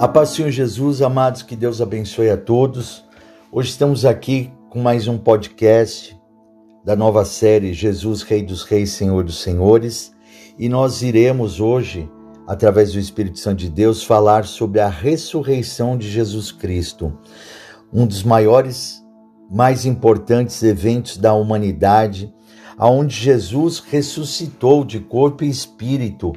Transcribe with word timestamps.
A 0.00 0.08
paz 0.08 0.30
Senhor 0.30 0.50
Jesus, 0.50 1.00
amados, 1.00 1.42
que 1.42 1.54
Deus 1.54 1.80
abençoe 1.80 2.28
a 2.28 2.36
todos. 2.36 3.04
Hoje 3.50 3.70
estamos 3.70 4.04
aqui 4.04 4.50
com 4.68 4.80
mais 4.80 5.06
um 5.06 5.16
podcast 5.16 6.18
da 6.84 6.96
nova 6.96 7.24
série 7.24 7.72
Jesus, 7.72 8.22
Rei 8.22 8.42
dos 8.42 8.64
Reis, 8.64 8.90
Senhor 8.90 9.22
dos 9.22 9.40
Senhores, 9.40 10.12
e 10.58 10.68
nós 10.68 11.00
iremos 11.00 11.60
hoje, 11.60 12.10
através 12.44 12.92
do 12.92 12.98
Espírito 12.98 13.38
Santo 13.38 13.58
de 13.60 13.70
Deus, 13.70 14.02
falar 14.02 14.44
sobre 14.46 14.80
a 14.80 14.88
ressurreição 14.88 15.96
de 15.96 16.10
Jesus 16.10 16.50
Cristo, 16.50 17.16
um 17.92 18.04
dos 18.04 18.24
maiores, 18.24 19.00
mais 19.48 19.86
importantes 19.86 20.60
eventos 20.64 21.16
da 21.16 21.34
humanidade, 21.34 22.34
aonde 22.76 23.14
Jesus 23.14 23.78
ressuscitou 23.78 24.84
de 24.84 24.98
corpo 24.98 25.44
e 25.44 25.48
espírito 25.48 26.32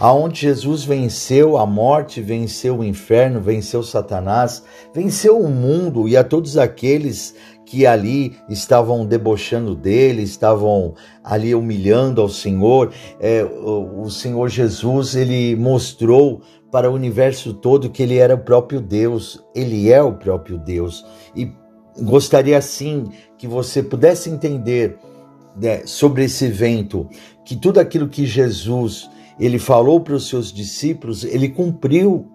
aonde 0.00 0.40
Jesus 0.40 0.82
venceu 0.82 1.58
a 1.58 1.66
morte, 1.66 2.22
venceu 2.22 2.78
o 2.78 2.84
inferno, 2.84 3.38
venceu 3.38 3.82
Satanás, 3.82 4.62
venceu 4.94 5.38
o 5.38 5.50
mundo 5.50 6.08
e 6.08 6.16
a 6.16 6.24
todos 6.24 6.56
aqueles 6.56 7.34
que 7.66 7.86
ali 7.86 8.34
estavam 8.48 9.04
debochando 9.04 9.74
dele, 9.74 10.22
estavam 10.22 10.94
ali 11.22 11.54
humilhando 11.54 12.22
ao 12.22 12.30
Senhor. 12.30 12.92
É, 13.20 13.44
o, 13.44 14.08
Senhor 14.08 14.48
Jesus 14.48 15.14
ele 15.14 15.54
mostrou 15.54 16.40
para 16.72 16.90
o 16.90 16.94
universo 16.94 17.52
todo 17.52 17.90
que 17.90 18.02
ele 18.02 18.16
era 18.16 18.34
o 18.34 18.38
próprio 18.38 18.80
Deus, 18.80 19.44
ele 19.54 19.92
é 19.92 20.02
o 20.02 20.14
próprio 20.14 20.56
Deus. 20.56 21.04
E 21.36 21.52
gostaria 22.00 22.56
assim 22.56 23.10
que 23.36 23.46
você 23.46 23.82
pudesse 23.82 24.30
entender 24.30 24.98
né, 25.54 25.82
sobre 25.84 26.24
esse 26.24 26.46
evento, 26.46 27.06
que 27.44 27.54
tudo 27.54 27.78
aquilo 27.78 28.08
que 28.08 28.24
Jesus 28.24 29.10
ele 29.40 29.58
falou 29.58 30.00
para 30.00 30.14
os 30.14 30.28
seus 30.28 30.52
discípulos, 30.52 31.24
ele 31.24 31.48
cumpriu, 31.48 32.28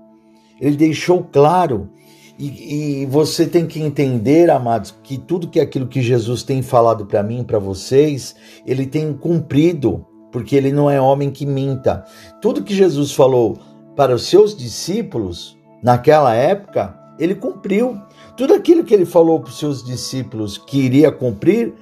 ele 0.59 0.75
deixou 0.75 1.23
claro. 1.23 1.89
E, 2.37 3.03
e, 3.03 3.05
você 3.05 3.45
tem 3.45 3.65
que 3.65 3.79
entender, 3.79 4.49
amados, 4.49 4.93
que 5.03 5.17
tudo 5.17 5.47
que 5.47 5.59
aquilo 5.59 5.87
que 5.87 6.01
Jesus 6.01 6.43
tem 6.43 6.61
falado 6.61 7.05
para 7.05 7.23
mim, 7.23 7.43
para 7.43 7.59
vocês, 7.59 8.35
ele 8.65 8.85
tem 8.85 9.13
cumprido, 9.13 10.05
porque 10.31 10.55
ele 10.55 10.71
não 10.71 10.89
é 10.89 10.99
homem 10.99 11.31
que 11.31 11.45
minta. 11.45 12.03
Tudo 12.41 12.63
que 12.63 12.75
Jesus 12.75 13.13
falou 13.13 13.57
para 13.95 14.13
os 14.13 14.23
seus 14.23 14.57
discípulos 14.57 15.57
naquela 15.81 16.33
época, 16.33 16.99
ele 17.19 17.35
cumpriu. 17.35 18.01
Tudo 18.35 18.53
aquilo 18.53 18.83
que 18.83 18.93
ele 18.93 19.05
falou 19.05 19.39
para 19.39 19.49
os 19.49 19.59
seus 19.59 19.83
discípulos 19.83 20.57
que 20.57 20.79
iria 20.79 21.11
cumprir, 21.11 21.73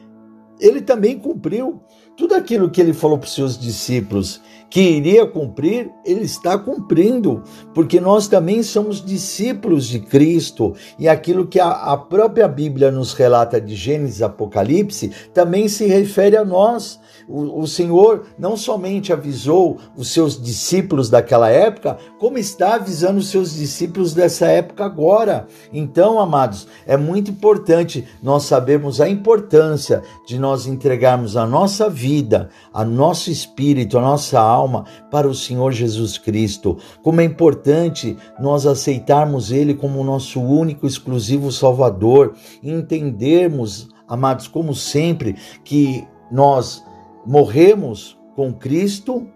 ele 0.59 0.81
também 0.81 1.17
cumpriu. 1.17 1.81
Tudo 2.15 2.35
aquilo 2.35 2.69
que 2.69 2.79
ele 2.79 2.93
falou 2.93 3.17
para 3.17 3.25
os 3.25 3.33
seus 3.33 3.57
discípulos 3.57 4.39
que 4.73 4.81
iria 4.81 5.27
cumprir, 5.27 5.91
ele 6.03 6.23
está 6.23 6.57
cumprindo, 6.57 7.43
porque 7.75 8.01
nós 8.01 8.27
também 8.27 8.63
somos 8.63 9.05
discípulos 9.05 9.87
de 9.87 9.99
Cristo 9.99 10.73
e 10.97 11.07
aquilo 11.07 11.45
que 11.45 11.59
a, 11.59 11.69
a 11.69 11.95
própria 11.95 12.47
Bíblia 12.47 12.89
nos 12.89 13.13
relata 13.13 13.61
de 13.61 13.75
Gênesis 13.75 14.19
e 14.19 14.23
Apocalipse 14.23 15.11
também 15.31 15.67
se 15.67 15.85
refere 15.85 16.35
a 16.35 16.43
nós. 16.43 16.99
O, 17.27 17.61
o 17.61 17.67
Senhor 17.67 18.25
não 18.37 18.57
somente 18.57 19.13
avisou 19.13 19.77
os 19.95 20.09
seus 20.09 20.41
discípulos 20.41 21.09
daquela 21.09 21.49
época, 21.49 21.97
como 22.19 22.37
está 22.37 22.75
avisando 22.75 23.19
os 23.19 23.29
seus 23.29 23.53
discípulos 23.53 24.13
dessa 24.13 24.47
época 24.47 24.85
agora. 24.85 25.47
Então, 25.71 26.19
amados, 26.19 26.67
é 26.85 26.97
muito 26.97 27.31
importante 27.31 28.05
nós 28.21 28.43
sabermos 28.43 28.99
a 28.99 29.09
importância 29.09 30.01
de 30.27 30.37
nós 30.39 30.65
entregarmos 30.67 31.37
a 31.37 31.45
nossa 31.45 31.89
vida, 31.89 32.49
a 32.73 32.83
nosso 32.83 33.29
espírito, 33.29 33.97
a 33.97 34.01
nossa 34.01 34.39
alma 34.39 34.85
para 35.11 35.27
o 35.27 35.35
Senhor 35.35 35.71
Jesus 35.71 36.17
Cristo. 36.17 36.77
Como 37.01 37.21
é 37.21 37.23
importante 37.23 38.17
nós 38.39 38.65
aceitarmos 38.65 39.51
Ele 39.51 39.73
como 39.73 39.99
o 39.99 40.03
nosso 40.03 40.41
único, 40.41 40.87
exclusivo 40.87 41.51
Salvador, 41.51 42.33
entendermos, 42.61 43.89
amados, 44.07 44.47
como 44.47 44.73
sempre, 44.73 45.35
que 45.63 46.05
nós 46.31 46.83
morremos 47.25 48.17
com 48.35 48.53
Cristo 48.53 49.27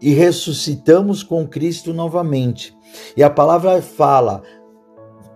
e 0.00 0.12
ressuscitamos 0.12 1.22
com 1.22 1.46
Cristo 1.46 1.92
novamente. 1.92 2.76
E 3.16 3.22
a 3.22 3.30
palavra 3.30 3.80
fala 3.80 4.42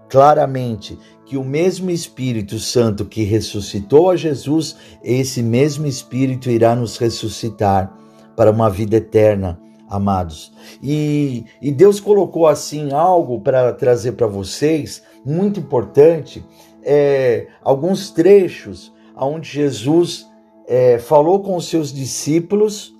claramente 0.08 0.98
que 1.24 1.36
o 1.36 1.44
mesmo 1.44 1.90
Espírito 1.90 2.58
Santo 2.58 3.04
que 3.04 3.22
ressuscitou 3.22 4.10
a 4.10 4.16
Jesus, 4.16 4.76
esse 5.02 5.42
mesmo 5.42 5.86
Espírito 5.86 6.50
irá 6.50 6.74
nos 6.74 6.96
ressuscitar 6.96 7.94
para 8.34 8.50
uma 8.50 8.70
vida 8.70 8.96
eterna, 8.96 9.60
amados. 9.88 10.52
E, 10.82 11.44
e 11.60 11.72
Deus 11.72 11.98
colocou 11.98 12.46
assim 12.46 12.92
algo 12.92 13.40
para 13.40 13.72
trazer 13.72 14.12
para 14.12 14.26
vocês, 14.26 15.02
muito 15.24 15.60
importante, 15.60 16.44
é, 16.82 17.48
alguns 17.62 18.10
trechos 18.10 18.92
onde 19.16 19.48
Jesus 19.48 20.27
é, 20.68 20.98
falou 20.98 21.40
com 21.40 21.56
os 21.56 21.66
seus 21.66 21.90
discípulos 21.90 22.94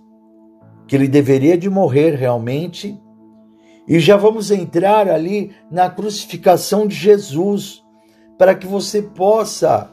que 0.86 0.96
ele 0.96 1.06
deveria 1.06 1.56
de 1.58 1.68
morrer 1.68 2.14
realmente, 2.14 2.98
e 3.86 4.00
já 4.00 4.16
vamos 4.16 4.50
entrar 4.50 5.06
ali 5.06 5.52
na 5.70 5.90
crucificação 5.90 6.86
de 6.86 6.94
Jesus, 6.94 7.84
para 8.38 8.54
que 8.54 8.66
você 8.66 9.02
possa 9.02 9.90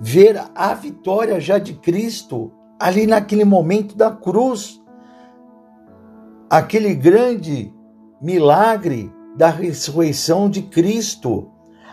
ver 0.00 0.40
a 0.54 0.72
vitória 0.74 1.40
já 1.40 1.58
de 1.58 1.74
Cristo 1.74 2.52
ali 2.78 3.06
naquele 3.06 3.44
momento 3.44 3.96
da 3.96 4.10
cruz, 4.10 4.80
aquele 6.48 6.94
grande 6.94 7.72
milagre 8.20 9.12
da 9.36 9.48
ressurreição 9.48 10.48
de 10.48 10.62
Cristo, 10.62 11.50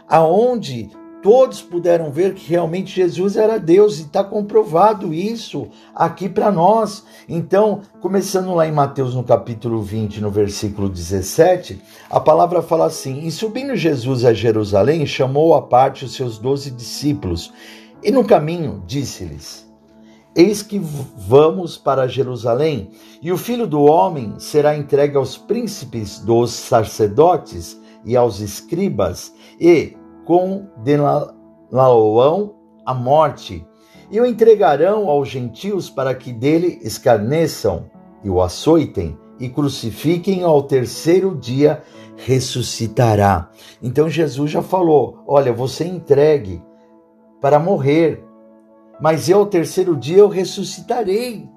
aonde 0.08 0.92
todos 1.22 1.62
puderam 1.62 2.12
ver 2.12 2.34
que 2.34 2.50
realmente 2.50 2.96
Jesus 2.96 3.36
era 3.36 3.60
Deus 3.60 4.00
e 4.00 4.04
está 4.04 4.24
comprovado 4.24 5.14
isso 5.14 5.68
aqui 5.94 6.28
para 6.28 6.52
nós. 6.52 7.06
Então, 7.30 7.82
começando 8.00 8.54
lá 8.54 8.68
em 8.68 8.72
Mateus 8.72 9.16
no 9.16 9.24
capítulo 9.24 9.82
20, 9.82 10.22
no 10.22 10.32
versículo 10.32 10.90
17, 10.90 11.82
a 12.10 12.20
palavra 12.20 12.62
fala 12.62 12.86
assim: 12.86 13.26
E 13.26 13.32
subindo 13.32 13.76
Jesus 13.76 14.26
a 14.26 14.34
Jerusalém, 14.34 15.06
chamou 15.06 15.54
à 15.54 15.62
parte 15.62 16.06
os 16.06 16.16
seus 16.16 16.38
doze 16.38 16.72
discípulos, 16.72 17.54
e 18.04 18.12
no 18.12 18.26
caminho 18.26 18.84
disse-lhes: 18.86 19.70
Eis 20.36 20.64
que 20.64 20.80
vamos 20.80 21.78
para 21.78 22.08
Jerusalém, 22.08 22.90
e 23.22 23.32
o 23.32 23.38
filho 23.38 23.68
do 23.68 23.82
homem 23.82 24.36
será 24.40 24.76
entregue 24.76 25.18
aos 25.18 25.38
príncipes 25.38 26.20
dos 26.20 26.52
sacerdotes 26.52 27.80
e 28.04 28.16
aos 28.16 28.40
escribas, 28.40 29.32
e 29.60 29.96
condená-lo 30.26 31.36
à 32.86 32.94
morte, 32.94 33.66
e 34.10 34.20
o 34.20 34.26
entregarão 34.26 35.08
aos 35.10 35.30
gentios 35.30 35.90
para 35.90 36.14
que 36.14 36.34
dele 36.34 36.80
escarneçam 36.84 37.86
e 38.24 38.30
o 38.30 38.42
açoitem 38.42 39.18
e 39.40 39.50
crucifiquem 39.50 40.44
ao 40.44 40.62
terceiro 40.64 41.36
dia 41.36 41.82
ressuscitará. 42.18 43.50
Então 43.82 44.10
Jesus 44.10 44.52
já 44.52 44.62
falou: 44.62 45.24
olha, 45.26 45.52
você 45.52 45.86
entregue 45.86 46.62
para 47.40 47.58
morrer, 47.58 48.24
mas 49.02 49.30
eu 49.30 49.40
ao 49.40 49.46
terceiro 49.46 49.96
dia 49.96 50.18
eu 50.18 50.28
ressuscitarei. 50.28 51.50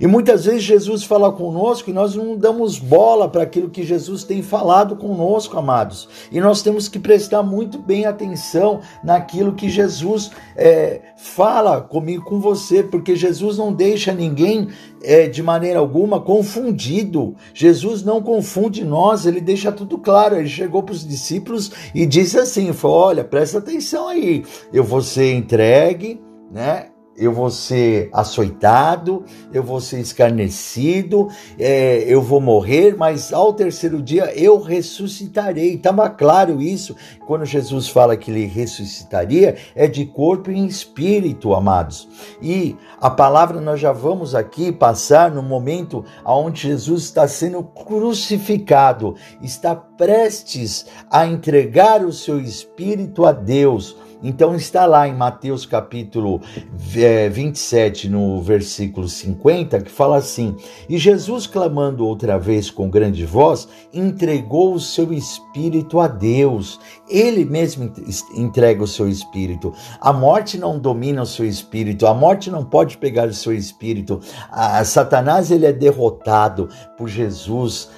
E 0.00 0.06
muitas 0.06 0.44
vezes 0.44 0.62
Jesus 0.62 1.02
fala 1.04 1.32
conosco 1.32 1.90
e 1.90 1.92
nós 1.92 2.14
não 2.14 2.36
damos 2.36 2.78
bola 2.78 3.28
para 3.28 3.42
aquilo 3.42 3.68
que 3.68 3.82
Jesus 3.82 4.22
tem 4.22 4.42
falado 4.42 4.96
conosco, 4.96 5.58
amados. 5.58 6.08
E 6.30 6.40
nós 6.40 6.62
temos 6.62 6.88
que 6.88 6.98
prestar 6.98 7.42
muito 7.42 7.78
bem 7.78 8.06
atenção 8.06 8.80
naquilo 9.02 9.54
que 9.54 9.68
Jesus 9.68 10.30
é, 10.56 11.00
fala 11.16 11.80
comigo, 11.80 12.24
com 12.24 12.38
você, 12.40 12.82
porque 12.82 13.16
Jesus 13.16 13.58
não 13.58 13.72
deixa 13.72 14.12
ninguém 14.12 14.68
é, 15.02 15.26
de 15.26 15.42
maneira 15.42 15.78
alguma 15.78 16.20
confundido. 16.20 17.34
Jesus 17.52 18.02
não 18.02 18.22
confunde 18.22 18.84
nós, 18.84 19.26
ele 19.26 19.40
deixa 19.40 19.72
tudo 19.72 19.98
claro. 19.98 20.36
Ele 20.36 20.48
chegou 20.48 20.82
para 20.82 20.92
os 20.92 21.06
discípulos 21.06 21.72
e 21.94 22.06
disse 22.06 22.38
assim: 22.38 22.72
falou, 22.72 22.98
olha, 22.98 23.24
presta 23.24 23.58
atenção 23.58 24.08
aí, 24.08 24.44
eu 24.72 24.84
vou 24.84 25.02
ser 25.02 25.34
entregue, 25.34 26.20
né? 26.50 26.86
Eu 27.18 27.32
vou 27.32 27.50
ser 27.50 28.08
açoitado, 28.12 29.24
eu 29.52 29.62
vou 29.62 29.80
ser 29.80 29.98
escarnecido, 29.98 31.28
é, 31.58 32.04
eu 32.06 32.22
vou 32.22 32.40
morrer, 32.40 32.96
mas 32.96 33.32
ao 33.32 33.52
terceiro 33.52 34.00
dia 34.00 34.32
eu 34.34 34.60
ressuscitarei. 34.60 35.74
Estava 35.74 36.08
claro 36.08 36.62
isso 36.62 36.94
quando 37.26 37.44
Jesus 37.44 37.88
fala 37.88 38.16
que 38.16 38.30
ele 38.30 38.46
ressuscitaria, 38.46 39.56
é 39.74 39.88
de 39.88 40.06
corpo 40.06 40.50
e 40.50 40.66
espírito, 40.66 41.52
amados. 41.54 42.08
E 42.40 42.76
a 43.00 43.10
palavra 43.10 43.60
nós 43.60 43.80
já 43.80 43.92
vamos 43.92 44.34
aqui 44.34 44.70
passar 44.70 45.30
no 45.30 45.42
momento 45.42 46.04
onde 46.24 46.62
Jesus 46.62 47.02
está 47.02 47.26
sendo 47.26 47.62
crucificado, 47.64 49.16
está 49.42 49.74
prestes 49.74 50.86
a 51.10 51.26
entregar 51.26 52.04
o 52.04 52.12
seu 52.12 52.40
espírito 52.40 53.26
a 53.26 53.32
Deus 53.32 53.96
Então 54.22 54.54
está 54.56 54.84
lá 54.84 55.06
em 55.06 55.14
Mateus 55.14 55.64
capítulo 55.64 56.40
27, 56.72 58.06
é, 58.06 58.10
no 58.10 58.42
versículo 58.42 59.08
50, 59.08 59.80
que 59.80 59.90
fala 59.90 60.16
assim: 60.16 60.56
E 60.88 60.98
Jesus, 60.98 61.46
clamando 61.46 62.04
outra 62.04 62.38
vez 62.38 62.68
com 62.70 62.90
grande 62.90 63.24
voz, 63.24 63.68
entregou 63.92 64.74
o 64.74 64.80
seu 64.80 65.12
espírito 65.12 66.00
a 66.00 66.08
Deus. 66.08 66.80
Ele 67.08 67.44
mesmo 67.44 67.92
entrega 68.34 68.82
o 68.82 68.88
seu 68.88 69.08
espírito. 69.08 69.72
A 70.00 70.12
morte 70.12 70.58
não 70.58 70.78
domina 70.78 71.22
o 71.22 71.26
seu 71.26 71.46
espírito, 71.46 72.06
a 72.06 72.12
morte 72.12 72.50
não 72.50 72.64
pode 72.64 72.98
pegar 72.98 73.28
o 73.28 73.34
seu 73.34 73.54
espírito. 73.54 74.20
A 74.50 74.84
Satanás 74.84 75.52
ele 75.52 75.66
é 75.66 75.72
derrotado 75.72 76.68
por 76.96 77.08
Jesus 77.08 77.88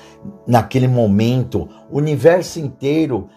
naquele 0.47 0.87
momento. 0.87 1.67
O 1.91 1.97
universo 1.97 2.61
inteiro 2.61 3.29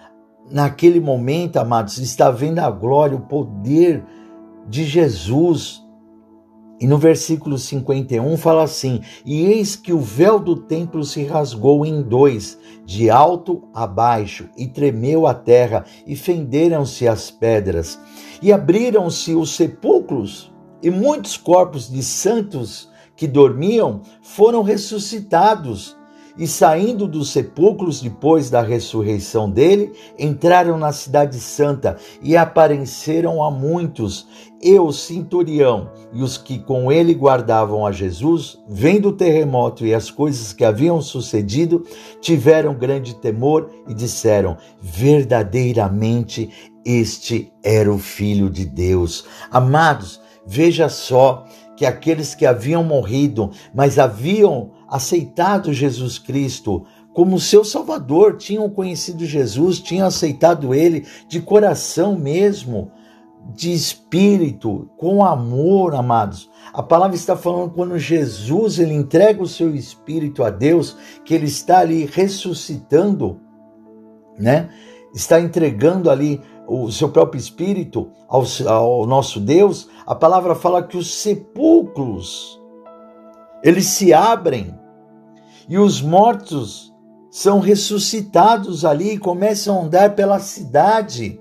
naquele 0.53 1.00
momento, 1.00 1.57
amados, 1.57 1.97
está 1.97 2.29
vendo 2.29 2.59
a 2.59 2.69
glória, 2.69 3.17
o 3.17 3.21
poder 3.21 4.05
de 4.69 4.85
Jesus. 4.85 5.81
E 6.79 6.85
no 6.85 7.00
versículo 7.00 7.57
51 7.57 8.38
fala 8.38 8.63
assim: 8.63 9.01
E 9.25 9.47
eis 9.47 9.75
que 9.75 9.91
o 9.91 10.00
véu 10.00 10.39
do 10.39 10.55
templo 10.55 11.03
se 11.03 11.23
rasgou 11.23 11.83
em 11.83 12.03
dois, 12.03 12.59
de 12.85 13.09
alto 13.09 13.63
a 13.73 13.88
baixo, 13.88 14.47
e 14.55 14.67
tremeu 14.67 15.25
a 15.25 15.33
terra, 15.33 15.85
e 16.05 16.15
fenderam-se 16.15 17.07
as 17.07 17.31
pedras, 17.31 17.99
e 18.41 18.53
abriram-se 18.53 19.33
os 19.33 19.56
sepulcros, 19.56 20.53
e 20.83 20.91
muitos 20.91 21.35
corpos 21.35 21.89
de 21.89 22.03
santos 22.03 22.89
que 23.15 23.27
dormiam 23.27 24.01
foram 24.21 24.61
ressuscitados 24.61 25.97
e 26.38 26.47
saindo 26.47 27.07
dos 27.07 27.31
sepulcros 27.31 28.01
depois 28.01 28.50
da 28.50 28.62
ressurreição 28.62 29.50
dele, 29.50 29.94
entraram 30.18 30.77
na 30.77 30.91
cidade 30.91 31.39
santa 31.39 31.97
e 32.21 32.35
apareceram 32.35 33.44
a 33.44 33.51
muitos. 33.51 34.27
E 34.62 34.80
o 34.80 34.94
centurião 34.94 35.91
e 36.13 36.24
os 36.24 36.38
que 36.38 36.57
com 36.57 36.89
ele 36.89 37.13
guardavam 37.13 37.85
a 37.85 37.91
Jesus, 37.91 38.57
vendo 38.68 39.09
o 39.09 39.13
terremoto 39.13 39.85
e 39.85 39.94
as 39.94 40.09
coisas 40.09 40.53
que 40.53 40.63
haviam 40.63 41.01
sucedido, 41.01 41.85
tiveram 42.21 42.74
grande 42.74 43.13
temor 43.15 43.69
e 43.88 43.94
disseram: 43.94 44.57
verdadeiramente 44.81 46.50
este 46.85 47.51
era 47.63 47.94
o 47.94 47.97
Filho 47.97 48.50
de 48.50 48.65
Deus. 48.65 49.25
Amados, 49.51 50.21
veja 50.45 50.89
só 50.89 51.45
que 51.75 51.85
aqueles 51.85 52.35
que 52.35 52.45
haviam 52.45 52.83
morrido, 52.83 53.51
mas 53.74 53.97
haviam 53.97 54.71
aceitado 54.94 55.74
Jesus 55.74 56.19
Cristo 56.19 56.86
como 57.13 57.40
seu 57.40 57.63
Salvador, 57.63 58.38
tinham 58.38 58.69
conhecido 58.69 59.25
Jesus, 59.25 59.80
tinham 59.80 60.06
aceitado 60.06 60.74
Ele 60.74 61.06
de 61.28 61.42
coração 61.42 62.16
mesmo, 62.16 62.92
de 63.56 63.74
espírito, 63.74 64.90
com 64.98 65.25
amor, 65.25 65.95
amados. 65.95 66.50
A 66.72 66.81
palavra 66.81 67.16
está 67.16 67.36
falando 67.36 67.72
quando 67.72 67.98
Jesus 67.98 68.80
ele 68.80 68.94
entrega 68.94 69.44
o 69.44 69.48
seu 69.48 69.75
espírito 69.75 70.44
a 70.44 70.50
Deus, 70.50 70.95
que 71.25 71.34
ele 71.34 71.45
está 71.48 71.80
ali 71.80 72.06
ressuscitando, 72.06 73.40
né? 74.40 74.69
Está 75.13 75.42
entregando 75.42 76.10
ali 76.10 76.40
o 76.68 76.90
seu 76.90 77.10
próprio 77.10 77.40
espírito 77.40 78.10
ao, 78.28 78.44
ao 78.68 79.06
nosso 79.06 79.40
Deus. 79.40 79.90
A 80.06 80.16
palavra 80.16 80.56
fala 80.56 80.81
que 80.81 80.98
os 80.98 81.13
sepulcros 81.16 82.60
eles 83.63 83.86
se 83.86 84.13
abrem 84.13 84.78
e 85.68 85.77
os 85.77 86.01
mortos 86.01 86.94
são 87.31 87.60
ressuscitados 87.60 88.86
ali 88.86 89.18
começam 89.18 89.80
a 89.80 89.83
andar 89.83 90.15
pela 90.15 90.39
cidade, 90.39 91.39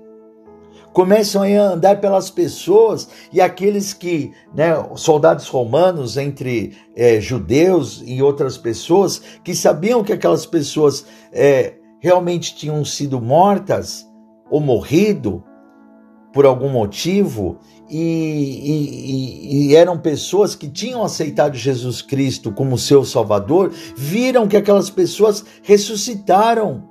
começam 0.91 1.43
a 1.43 1.73
andar 1.73 2.01
pelas 2.01 2.29
pessoas 2.31 3.07
e 3.31 3.39
aqueles 3.39 3.93
que, 3.93 4.31
né, 4.55 4.73
soldados 4.95 5.47
romanos 5.47 6.17
entre 6.17 6.75
é, 6.95 7.21
judeus 7.21 8.01
e 8.05 8.21
outras 8.23 8.57
pessoas 8.57 9.21
que 9.43 9.53
sabiam 9.53 10.03
que 10.03 10.13
aquelas 10.13 10.45
pessoas 10.45 11.05
é, 11.31 11.75
realmente 11.99 12.55
tinham 12.55 12.83
sido 12.83 13.21
mortas 13.21 14.07
ou 14.49 14.59
morrido 14.59 15.43
por 16.33 16.45
algum 16.47 16.69
motivo 16.69 17.59
e, 17.89 17.99
e, 17.99 19.67
e, 19.67 19.75
eram 19.75 19.99
pessoas 19.99 20.55
que 20.55 20.67
tinham 20.67 21.03
aceitado 21.03 21.55
Jesus 21.55 22.01
Cristo 22.01 22.51
como 22.51 22.77
seu 22.77 23.05
Salvador, 23.05 23.71
viram 23.95 24.47
que 24.47 24.57
aquelas 24.57 24.89
pessoas 24.89 25.45
ressuscitaram, 25.61 26.89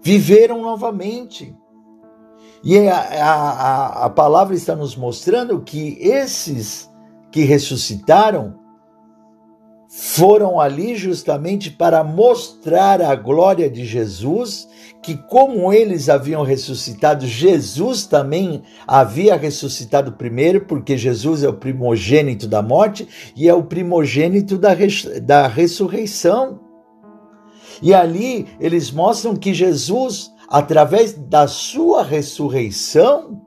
viveram 0.00 0.62
novamente. 0.62 1.56
E 2.62 2.78
a, 2.86 3.00
a, 3.00 4.04
a 4.06 4.10
palavra 4.10 4.54
está 4.54 4.76
nos 4.76 4.94
mostrando 4.94 5.60
que 5.62 5.98
esses 6.00 6.88
que 7.32 7.42
ressuscitaram 7.42 8.59
foram 9.92 10.60
ali 10.60 10.94
justamente 10.94 11.68
para 11.68 12.04
mostrar 12.04 13.02
a 13.02 13.16
glória 13.16 13.68
de 13.68 13.84
Jesus, 13.84 14.68
que 15.02 15.16
como 15.16 15.72
eles 15.72 16.08
haviam 16.08 16.44
ressuscitado, 16.44 17.26
Jesus 17.26 18.06
também 18.06 18.62
havia 18.86 19.34
ressuscitado 19.34 20.12
primeiro, 20.12 20.60
porque 20.60 20.96
Jesus 20.96 21.42
é 21.42 21.48
o 21.48 21.54
primogênito 21.54 22.46
da 22.46 22.62
morte 22.62 23.08
e 23.34 23.48
é 23.48 23.54
o 23.54 23.64
primogênito 23.64 24.56
da, 24.56 24.70
da 25.24 25.48
ressurreição. 25.48 26.60
E 27.82 27.92
ali 27.92 28.46
eles 28.60 28.92
mostram 28.92 29.34
que 29.34 29.52
Jesus, 29.52 30.30
através 30.48 31.14
da 31.14 31.48
sua 31.48 32.04
ressurreição, 32.04 33.42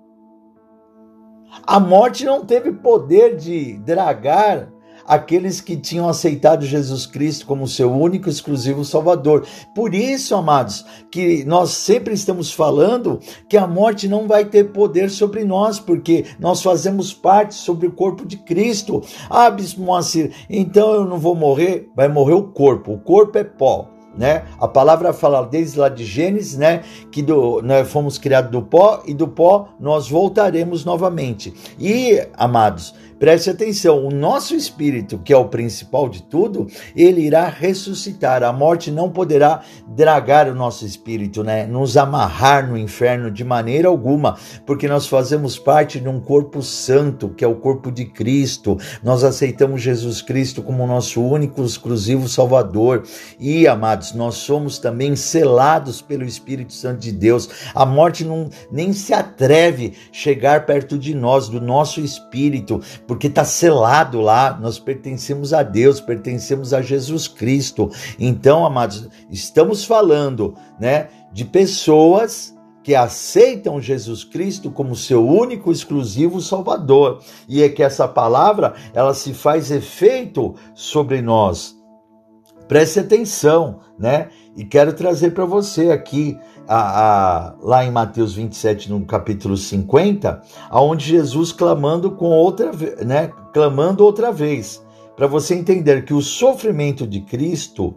a 1.65 1.79
morte 1.79 2.25
não 2.25 2.43
teve 2.43 2.73
poder 2.73 3.37
de 3.37 3.77
dragar 3.77 4.72
aqueles 5.05 5.61
que 5.61 5.75
tinham 5.75 6.07
aceitado 6.07 6.65
Jesus 6.65 7.05
Cristo 7.05 7.45
como 7.45 7.67
seu 7.67 7.91
único 7.91 8.29
exclusivo 8.29 8.85
Salvador. 8.85 9.45
Por 9.75 9.93
isso, 9.93 10.35
amados, 10.35 10.85
que 11.11 11.43
nós 11.45 11.71
sempre 11.71 12.13
estamos 12.13 12.51
falando 12.51 13.19
que 13.49 13.57
a 13.57 13.67
morte 13.67 14.07
não 14.07 14.27
vai 14.27 14.45
ter 14.45 14.71
poder 14.71 15.09
sobre 15.09 15.43
nós, 15.43 15.79
porque 15.79 16.25
nós 16.39 16.61
fazemos 16.61 17.13
parte 17.13 17.55
sobre 17.55 17.87
o 17.87 17.91
corpo 17.91 18.25
de 18.25 18.37
Cristo. 18.37 19.01
Ah, 19.29 19.49
Bispo 19.49 19.81
Moacir, 19.81 20.31
então 20.49 20.93
eu 20.93 21.05
não 21.05 21.17
vou 21.17 21.35
morrer? 21.35 21.89
Vai 21.95 22.07
morrer 22.07 22.33
o 22.33 22.43
corpo. 22.43 22.93
O 22.93 22.99
corpo 22.99 23.37
é 23.37 23.43
pó 23.43 23.93
né? 24.15 24.43
A 24.59 24.67
palavra 24.67 25.11
fala 25.11 25.43
desde 25.43 25.79
lá 25.79 25.89
de 25.89 26.05
Gênesis, 26.05 26.57
né, 26.57 26.83
que 27.11 27.21
do, 27.21 27.61
nós 27.61 27.89
fomos 27.89 28.17
criados 28.17 28.51
do 28.51 28.61
pó 28.61 29.01
e 29.05 29.13
do 29.13 29.27
pó 29.27 29.69
nós 29.79 30.07
voltaremos 30.09 30.85
novamente. 30.85 31.53
E, 31.79 32.25
amados, 32.35 32.93
preste 33.23 33.49
atenção, 33.49 34.05
o 34.05 34.11
nosso 34.11 34.53
espírito, 34.53 35.17
que 35.17 35.31
é 35.31 35.37
o 35.37 35.47
principal 35.47 36.09
de 36.09 36.21
tudo, 36.23 36.67
ele 36.93 37.21
irá 37.21 37.47
ressuscitar. 37.47 38.43
A 38.43 38.51
morte 38.51 38.91
não 38.91 39.09
poderá 39.09 39.61
dragar 39.87 40.49
o 40.49 40.53
nosso 40.53 40.85
espírito, 40.85 41.41
né? 41.41 41.65
Nos 41.65 41.95
amarrar 41.95 42.67
no 42.69 42.77
inferno 42.77 43.31
de 43.31 43.41
maneira 43.45 43.87
alguma, 43.87 44.37
porque 44.65 44.89
nós 44.89 45.07
fazemos 45.07 45.57
parte 45.57 46.01
de 46.01 46.09
um 46.09 46.19
corpo 46.19 46.61
santo, 46.61 47.29
que 47.29 47.45
é 47.45 47.47
o 47.47 47.55
corpo 47.55 47.89
de 47.89 48.03
Cristo. 48.03 48.77
Nós 49.01 49.23
aceitamos 49.23 49.81
Jesus 49.81 50.21
Cristo 50.21 50.61
como 50.61 50.85
nosso 50.85 51.23
único 51.23 51.63
exclusivo 51.63 52.27
Salvador. 52.27 53.03
E, 53.39 53.65
amados, 53.69 54.13
nós 54.13 54.35
somos 54.35 54.79
também 54.79 55.15
selados 55.15 56.01
pelo 56.01 56.25
Espírito 56.25 56.73
Santo 56.73 56.99
de 56.99 57.13
Deus. 57.13 57.47
A 57.73 57.85
morte 57.85 58.25
não, 58.25 58.49
nem 58.69 58.91
se 58.91 59.13
atreve 59.13 59.93
chegar 60.11 60.65
perto 60.65 60.97
de 60.97 61.15
nós, 61.15 61.47
do 61.47 61.61
nosso 61.61 62.01
espírito, 62.01 62.81
porque 63.13 63.27
está 63.27 63.45
selado 63.45 64.19
lá. 64.21 64.57
Nós 64.59 64.79
pertencemos 64.79 65.53
a 65.53 65.61
Deus, 65.61 66.01
pertencemos 66.01 66.73
a 66.73 66.81
Jesus 66.81 67.27
Cristo. 67.27 67.91
Então, 68.17 68.65
amados, 68.65 69.07
estamos 69.29 69.85
falando, 69.85 70.55
né, 70.79 71.09
de 71.31 71.45
pessoas 71.45 72.57
que 72.81 72.95
aceitam 72.95 73.79
Jesus 73.79 74.23
Cristo 74.23 74.71
como 74.71 74.95
seu 74.95 75.25
único 75.25 75.71
exclusivo 75.71 76.41
Salvador. 76.41 77.21
E 77.47 77.61
é 77.61 77.69
que 77.69 77.83
essa 77.83 78.07
palavra, 78.07 78.73
ela 78.95 79.13
se 79.13 79.31
faz 79.31 79.69
efeito 79.69 80.55
sobre 80.73 81.21
nós. 81.21 81.77
Preste 82.67 82.99
atenção, 82.99 83.81
né? 83.99 84.29
E 84.55 84.65
quero 84.65 84.91
trazer 84.93 85.31
para 85.31 85.45
você 85.45 85.91
aqui, 85.91 86.35
a, 86.67 87.47
a, 87.47 87.55
lá 87.61 87.83
em 87.85 87.91
Mateus 87.91 88.33
27, 88.33 88.91
no 88.91 89.05
capítulo 89.05 89.57
50, 89.57 90.41
aonde 90.69 91.05
Jesus 91.05 91.51
clamando 91.51 92.11
com 92.11 92.25
outra, 92.29 92.71
né? 93.05 93.31
Clamando 93.53 94.03
outra 94.03 94.31
vez, 94.31 94.83
para 95.15 95.27
você 95.27 95.55
entender 95.55 96.05
que 96.05 96.13
o 96.13 96.21
sofrimento 96.21 97.05
de 97.05 97.21
Cristo, 97.21 97.95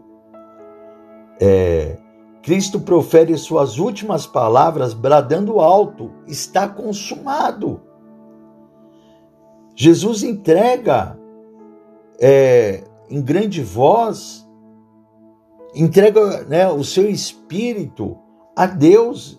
é, 1.41 1.99
Cristo 2.43 2.81
profere 2.81 3.37
suas 3.37 3.79
últimas 3.79 4.27
palavras 4.27 4.95
bradando 4.95 5.61
alto: 5.61 6.13
está 6.27 6.69
consumado. 6.69 7.81
Jesus 9.75 10.23
entrega 10.23 11.19
é, 12.19 12.85
em 13.11 13.21
grande 13.21 13.63
voz 13.63 14.47
entrega 15.77 16.43
né, 16.45 16.69
o 16.69 16.83
seu 16.83 17.09
espírito 17.09 18.17
a 18.57 18.65
Deus. 18.67 19.39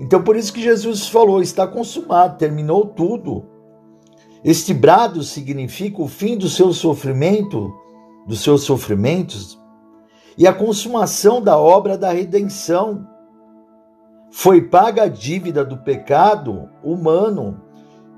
Então 0.00 0.22
por 0.22 0.34
isso 0.34 0.52
que 0.52 0.62
Jesus 0.62 1.06
falou: 1.08 1.42
está 1.42 1.66
consumado, 1.66 2.38
terminou 2.38 2.86
tudo. 2.86 3.44
Este 4.42 4.72
brado 4.72 5.22
significa 5.22 6.00
o 6.00 6.08
fim 6.08 6.38
do 6.38 6.48
seu 6.48 6.72
sofrimento, 6.72 7.70
dos 8.26 8.40
seus 8.40 8.62
sofrimentos, 8.62 9.60
e 10.38 10.46
a 10.46 10.54
consumação 10.54 11.42
da 11.42 11.58
obra 11.58 11.98
da 11.98 12.10
redenção. 12.10 13.06
Foi 14.30 14.62
paga 14.62 15.02
a 15.02 15.08
dívida 15.08 15.64
do 15.64 15.76
pecado 15.78 16.70
humano 16.82 17.60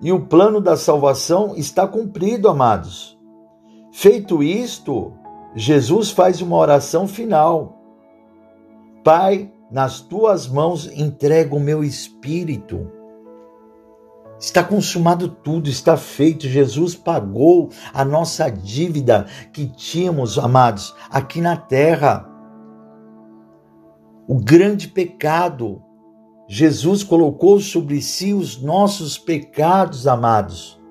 e 0.02 0.12
o 0.12 0.26
plano 0.26 0.60
da 0.60 0.76
salvação 0.76 1.54
está 1.56 1.86
cumprido, 1.86 2.48
amados. 2.48 3.18
Feito 3.92 4.42
isto, 4.42 5.12
Jesus 5.54 6.10
faz 6.10 6.40
uma 6.40 6.56
oração 6.56 7.06
final. 7.06 7.78
Pai, 9.04 9.51
nas 9.72 10.00
tuas 10.00 10.46
mãos 10.46 10.86
entrego 10.94 11.56
o 11.56 11.60
meu 11.60 11.82
espírito. 11.82 12.92
Está 14.38 14.62
consumado 14.62 15.28
tudo, 15.28 15.70
está 15.70 15.96
feito. 15.96 16.46
Jesus 16.46 16.94
pagou 16.94 17.70
a 17.94 18.04
nossa 18.04 18.50
dívida 18.50 19.26
que 19.50 19.66
tínhamos, 19.66 20.38
amados, 20.38 20.94
aqui 21.10 21.40
na 21.40 21.56
terra. 21.56 22.28
O 24.28 24.38
grande 24.38 24.88
pecado. 24.88 25.82
Jesus 26.48 27.02
colocou 27.02 27.58
sobre 27.58 28.02
si 28.02 28.34
os 28.34 28.60
nossos 28.60 29.16
pecados, 29.16 30.06
amados 30.06 30.81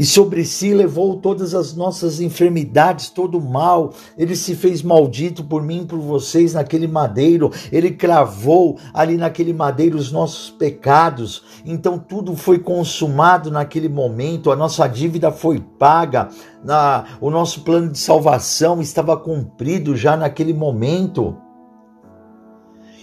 e 0.00 0.04
sobre 0.06 0.46
si 0.46 0.72
levou 0.72 1.16
todas 1.16 1.54
as 1.54 1.76
nossas 1.76 2.22
enfermidades, 2.22 3.10
todo 3.10 3.36
o 3.36 3.50
mal. 3.50 3.92
Ele 4.16 4.34
se 4.34 4.54
fez 4.54 4.82
maldito 4.82 5.44
por 5.44 5.62
mim 5.62 5.84
por 5.84 5.98
vocês 5.98 6.54
naquele 6.54 6.86
madeiro. 6.86 7.50
Ele 7.70 7.90
cravou 7.90 8.78
ali 8.94 9.18
naquele 9.18 9.52
madeiro 9.52 9.98
os 9.98 10.10
nossos 10.10 10.48
pecados. 10.48 11.42
Então 11.66 11.98
tudo 11.98 12.34
foi 12.34 12.58
consumado 12.58 13.50
naquele 13.50 13.90
momento. 13.90 14.50
A 14.50 14.56
nossa 14.56 14.88
dívida 14.88 15.30
foi 15.30 15.60
paga. 15.60 16.30
Na, 16.64 17.04
o 17.20 17.28
nosso 17.28 17.60
plano 17.60 17.92
de 17.92 17.98
salvação 17.98 18.80
estava 18.80 19.18
cumprido 19.18 19.94
já 19.94 20.16
naquele 20.16 20.54
momento. 20.54 21.36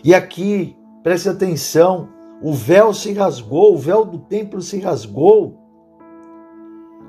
E 0.03 0.15
aqui, 0.15 0.75
preste 1.03 1.29
atenção, 1.29 2.09
o 2.41 2.53
véu 2.53 2.91
se 2.91 3.13
rasgou, 3.13 3.75
o 3.75 3.77
véu 3.77 4.03
do 4.03 4.17
templo 4.17 4.63
se 4.63 4.79
rasgou. 4.79 5.66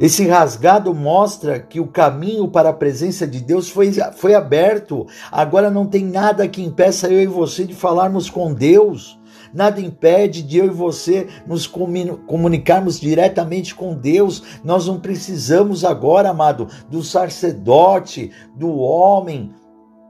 Esse 0.01 0.29
rasgado 0.29 0.95
mostra 0.95 1.59
que 1.59 1.81
o 1.81 1.89
caminho 1.89 2.47
para 2.47 2.69
a 2.69 2.73
presença 2.73 3.27
de 3.27 3.41
Deus 3.41 3.69
foi, 3.69 3.93
foi 4.15 4.33
aberto. 4.33 5.07
Agora 5.31 5.71
não 5.71 5.87
tem 5.87 6.05
nada 6.05 6.47
que 6.47 6.63
impeça 6.63 7.09
eu 7.09 7.21
e 7.21 7.27
você 7.27 7.65
de 7.65 7.75
falarmos 7.75 8.31
com 8.31 8.55
Deus. 8.55 9.19
Nada 9.53 9.81
impede 9.81 10.43
de 10.43 10.59
eu 10.59 10.67
e 10.67 10.71
você 10.71 11.27
nos 11.47 11.67
comunicarmos 11.67 13.01
diretamente 13.01 13.75
com 13.75 13.95
Deus. 13.95 14.43
Nós 14.63 14.87
não 14.87 15.01
precisamos 15.01 15.85
agora, 15.85 16.31
amado, 16.31 16.69
do 16.89 17.03
sacerdote, 17.03 18.31
do 18.55 18.77
homem, 18.77 19.53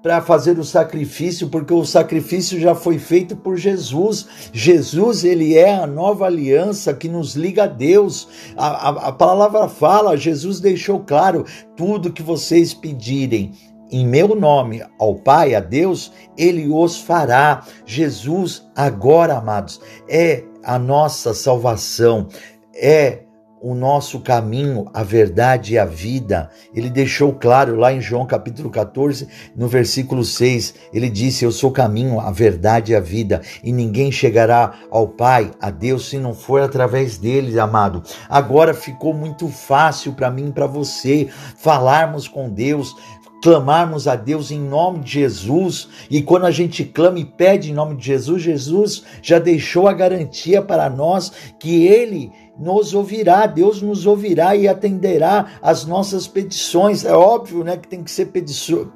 para 0.03 0.21
fazer 0.21 0.59
o 0.59 0.65
sacrifício, 0.65 1.49
porque 1.49 1.73
o 1.73 1.85
sacrifício 1.85 2.59
já 2.59 2.75
foi 2.75 2.99
feito 2.99 3.37
por 3.37 3.57
Jesus. 3.57 4.27
Jesus, 4.53 5.25
ele 5.25 5.57
é 5.57 5.75
a 5.75 5.87
nova 5.87 6.27
aliança 6.27 6.95
que 6.95 7.09
nos 7.09 7.35
liga 7.35 7.65
a 7.65 7.67
Deus. 7.67 8.29
A, 8.57 8.67
a, 8.67 9.09
a 9.09 9.13
palavra 9.13 9.69
fala, 9.69 10.17
Jesus 10.17 10.61
deixou 10.61 11.01
claro: 11.01 11.45
tudo 11.77 12.13
que 12.13 12.23
vocês 12.23 12.73
pedirem 12.73 13.53
em 13.91 14.07
meu 14.07 14.35
nome 14.35 14.83
ao 14.99 15.15
Pai, 15.15 15.55
a 15.55 15.61
Deus, 15.61 16.13
ele 16.37 16.69
os 16.69 17.01
fará. 17.01 17.65
Jesus, 17.87 18.67
agora, 18.77 19.39
amados, 19.39 19.81
é 20.09 20.45
a 20.63 20.79
nossa 20.79 21.33
salvação, 21.33 22.29
é 22.75 23.23
o 23.61 23.75
nosso 23.75 24.21
caminho, 24.21 24.89
a 24.93 25.03
verdade 25.03 25.75
e 25.75 25.79
a 25.79 25.85
vida. 25.85 26.51
Ele 26.75 26.89
deixou 26.91 27.33
claro 27.33 27.77
lá 27.77 27.93
em 27.93 28.01
João 28.01 28.27
capítulo 28.27 28.71
14, 28.71 29.29
no 29.57 29.69
versículo 29.69 30.25
6, 30.25 30.75
ele 30.93 31.09
disse: 31.09 31.45
Eu 31.45 31.53
sou 31.53 31.71
o 31.71 31.73
caminho, 31.73 32.21
a 32.21 32.31
verdade 32.31 32.93
e 32.93 32.97
a 32.97 33.01
vida, 33.01 33.43
e 33.63 33.73
ninguém 33.73 34.13
chegará 34.13 34.75
ao 34.91 35.09
Pai, 35.09 35.51
a 35.61 35.71
Deus, 35.71 36.09
se 36.09 36.19
não 36.19 36.35
for 36.35 36.61
através 36.61 37.19
dele, 37.19 37.59
amado. 37.59 38.03
Agora 38.29 38.75
ficou 38.75 39.13
muito 39.13 39.49
fácil 39.49 40.13
para 40.13 40.31
mim 40.31 40.49
e 40.49 40.53
para 40.53 40.67
você 40.67 41.29
falarmos 41.57 42.29
com 42.29 42.49
Deus, 42.49 42.95
clamarmos 43.43 44.09
a 44.09 44.17
Deus 44.17 44.51
em 44.51 44.61
nome 44.61 45.01
de 45.01 45.13
Jesus, 45.13 45.89
e 46.11 46.23
quando 46.23 46.47
a 46.47 46.51
gente 46.51 46.85
clama 46.85 47.19
e 47.19 47.25
pede 47.25 47.71
em 47.71 47.75
nome 47.75 47.97
de 47.97 48.07
Jesus, 48.07 48.43
Jesus 48.43 49.05
já 49.23 49.39
deixou 49.39 49.89
a 49.89 49.93
garantia 49.93 50.63
para 50.63 50.91
nós 50.91 51.33
que 51.59 51.87
ele 51.87 52.33
nos 52.59 52.93
ouvirá, 52.93 53.47
Deus 53.47 53.81
nos 53.81 54.07
ouvirá 54.07 54.57
e 54.57 54.67
atenderá 54.67 55.47
as 55.63 55.85
nossas 55.85 56.27
petições. 56.27 57.05
É 57.05 57.13
óbvio, 57.13 57.63
né, 57.63 57.77
que 57.77 57.87
tem 57.87 58.03
que 58.03 58.11
ser 58.11 58.33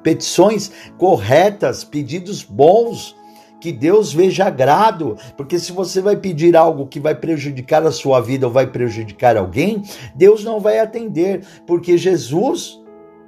petições 0.03 0.71
corretas, 0.97 1.83
pedidos 1.83 2.43
bons, 2.43 3.15
que 3.61 3.71
Deus 3.71 4.11
veja 4.13 4.45
agrado, 4.45 5.15
porque 5.37 5.57
se 5.57 5.71
você 5.71 6.01
vai 6.01 6.17
pedir 6.17 6.53
algo 6.53 6.85
que 6.85 6.99
vai 6.99 7.15
prejudicar 7.15 7.81
a 7.85 7.91
sua 7.91 8.19
vida 8.19 8.45
ou 8.45 8.51
vai 8.51 8.67
prejudicar 8.67 9.37
alguém, 9.37 9.81
Deus 10.13 10.43
não 10.43 10.59
vai 10.59 10.79
atender, 10.79 11.45
porque 11.65 11.97
Jesus 11.97 12.82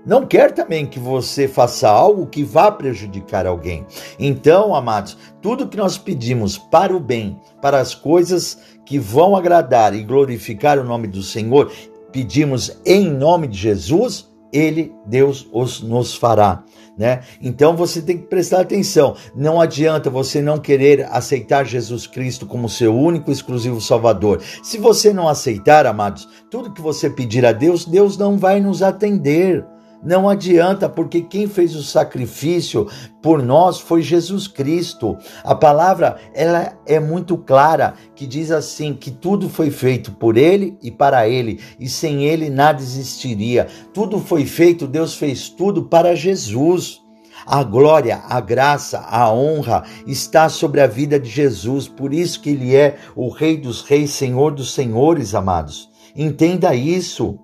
não 0.05 0.25
quer 0.25 0.51
também 0.51 0.85
que 0.85 0.99
você 0.99 1.47
faça 1.47 1.89
algo 1.89 2.27
que 2.27 2.43
vá 2.43 2.71
prejudicar 2.71 3.47
alguém. 3.47 3.85
Então, 4.19 4.75
amados, 4.75 5.17
tudo 5.41 5.67
que 5.67 5.77
nós 5.77 5.97
pedimos 5.97 6.57
para 6.57 6.95
o 6.95 6.99
bem, 6.99 7.39
para 7.61 7.79
as 7.79 7.95
coisas 7.95 8.57
que 8.85 8.99
vão 8.99 9.35
agradar 9.35 9.95
e 9.95 10.03
glorificar 10.03 10.77
o 10.77 10.83
nome 10.83 11.07
do 11.07 11.23
Senhor, 11.23 11.71
pedimos 12.11 12.79
em 12.85 13.09
nome 13.09 13.47
de 13.47 13.57
Jesus, 13.57 14.29
ele, 14.53 14.93
Deus, 15.05 15.47
os 15.51 15.81
nos 15.81 16.15
fará. 16.15 16.63
Né? 16.97 17.23
Então 17.41 17.75
você 17.75 18.01
tem 18.01 18.17
que 18.17 18.27
prestar 18.27 18.61
atenção. 18.61 19.17
Não 19.35 19.59
adianta 19.59 20.09
você 20.09 20.41
não 20.41 20.57
querer 20.57 21.05
aceitar 21.11 21.65
Jesus 21.65 22.07
Cristo 22.07 22.45
como 22.45 22.69
seu 22.69 22.95
único 22.95 23.29
e 23.29 23.33
exclusivo 23.33 23.81
Salvador. 23.81 24.41
Se 24.63 24.77
você 24.77 25.11
não 25.11 25.27
aceitar, 25.27 25.85
amados, 25.85 26.27
tudo 26.49 26.71
que 26.71 26.81
você 26.81 27.09
pedir 27.09 27.45
a 27.45 27.51
Deus, 27.51 27.83
Deus 27.83 28.17
não 28.17 28.37
vai 28.37 28.61
nos 28.61 28.81
atender. 28.81 29.65
Não 30.03 30.29
adianta, 30.29 30.87
porque 30.87 31.21
quem 31.21 31.47
fez 31.47 31.75
o 31.75 31.81
sacrifício 31.83 32.87
por 33.21 33.41
nós 33.41 33.79
foi 33.79 34.01
Jesus 34.01 34.47
Cristo. 34.47 35.17
A 35.43 35.55
palavra 35.55 36.17
ela 36.33 36.77
é 36.85 36.99
muito 36.99 37.37
clara, 37.37 37.95
que 38.15 38.27
diz 38.27 38.51
assim 38.51 38.93
que 38.93 39.09
tudo 39.09 39.49
foi 39.49 39.71
feito 39.71 40.11
por 40.11 40.37
ele 40.37 40.77
e 40.81 40.91
para 40.91 41.27
ele, 41.27 41.59
e 41.79 41.89
sem 41.89 42.23
ele 42.23 42.49
nada 42.49 42.81
existiria. 42.81 43.67
Tudo 43.93 44.19
foi 44.19 44.45
feito, 44.45 44.87
Deus 44.87 45.15
fez 45.15 45.49
tudo 45.49 45.83
para 45.83 46.15
Jesus. 46.15 47.01
A 47.45 47.63
glória, 47.63 48.23
a 48.27 48.39
graça, 48.39 48.99
a 48.99 49.31
honra 49.31 49.83
está 50.07 50.49
sobre 50.49 50.81
a 50.81 50.87
vida 50.87 51.19
de 51.19 51.29
Jesus, 51.29 51.87
por 51.87 52.13
isso 52.13 52.41
que 52.41 52.49
ele 52.51 52.75
é 52.75 52.97
o 53.15 53.29
Rei 53.29 53.57
dos 53.57 53.81
Reis, 53.81 54.11
Senhor 54.11 54.51
dos 54.51 54.73
Senhores, 54.73 55.35
amados. 55.35 55.89
Entenda 56.15 56.73
isso. 56.73 57.37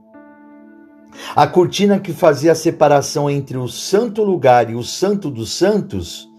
A 1.36 1.48
cortina 1.48 2.00
que 2.00 2.13
fazia 2.13 2.51
a 2.51 2.56
separação 2.56 3.30
entre 3.30 3.58
o 3.58 3.68
santo 3.68 4.24
lugar 4.24 4.70
e 4.70 4.75
o 4.75 4.84
santo 4.84 5.30
dos 5.30 5.51
santos 5.51 6.30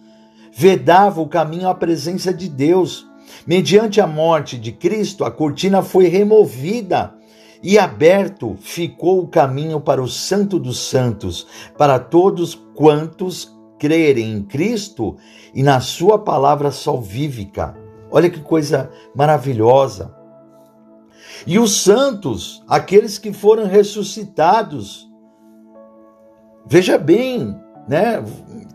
vedava 0.53 1.21
o 1.21 1.29
caminho 1.29 1.69
à 1.69 1.75
presença 1.75 2.33
de 2.33 2.49
Deus. 2.49 3.07
Mediante 3.47 4.01
a 4.01 4.07
morte 4.07 4.59
de 4.59 4.73
Cristo, 4.73 5.25
a 5.25 5.31
cortina 5.31 5.83
foi 5.83 6.09
removida 6.09 7.15
e 7.63 7.79
aberto 7.79 8.57
ficou 8.61 9.21
o 9.21 9.29
caminho 9.29 9.81
para 9.81 10.03
o 10.03 10.09
Santo 10.09 10.59
dos 10.59 10.81
Santos, 10.81 11.47
para 11.79 11.99
todos 11.99 12.55
quantos 12.75 13.57
crerem 13.79 14.33
em 14.33 14.43
Cristo 14.43 15.17
e 15.55 15.63
na 15.63 15.81
Sua 15.81 16.19
palavra 16.19 16.71
salvífica. 16.71 17.77
Olha 18.11 18.29
que 18.29 18.41
coisa 18.41 18.91
maravilhosa. 19.15 20.22
E 21.47 21.59
os 21.59 21.83
santos, 21.83 22.63
aqueles 22.69 23.19
que 23.19 23.33
foram 23.33 23.67
ressuscitados. 23.67 25.09
Veja 26.67 26.97
bem, 26.99 27.57
né? 27.89 28.23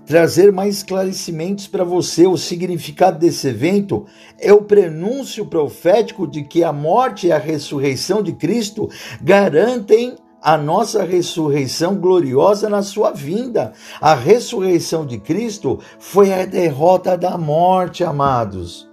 Trazer 0.06 0.52
mais 0.52 0.78
esclarecimentos 0.78 1.68
para 1.68 1.84
você. 1.84 2.28
O 2.28 2.38
significado 2.38 3.20
desse 3.20 3.48
evento 3.48 4.06
é 4.40 4.54
o 4.54 4.62
prenúncio 4.62 5.46
profético 5.46 6.26
de 6.28 6.44
que 6.44 6.64
a 6.64 6.72
morte 6.72 7.28
e 7.28 7.32
a 7.32 7.38
ressurreição 7.38 8.24
de 8.24 8.34
Cristo 8.34 8.90
garantem 9.22 10.16
a 10.42 10.58
nossa 10.58 11.04
ressurreição 11.04 11.96
gloriosa 11.96 12.70
na 12.70 12.82
sua 12.82 13.12
vinda. 13.12 13.74
A 14.00 14.14
ressurreição 14.14 15.06
de 15.06 15.18
Cristo 15.18 15.80
foi 16.00 16.34
a 16.34 16.46
derrota 16.46 17.18
da 17.18 17.38
morte, 17.38 18.04
amados. 18.04 18.88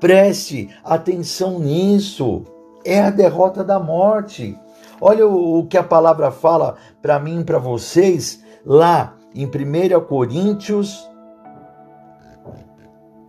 Preste 0.00 0.68
atenção 0.84 1.58
nisso 1.58 2.44
é 2.84 3.00
a 3.00 3.10
derrota 3.10 3.62
da 3.64 3.78
morte. 3.78 4.58
Olha 5.00 5.26
o, 5.26 5.60
o 5.60 5.66
que 5.66 5.76
a 5.76 5.82
palavra 5.82 6.30
fala 6.30 6.76
para 7.00 7.18
mim 7.18 7.40
e 7.40 7.44
para 7.44 7.58
vocês 7.58 8.42
lá 8.64 9.16
em 9.34 9.46
1 9.46 10.00
Coríntios, 10.06 11.08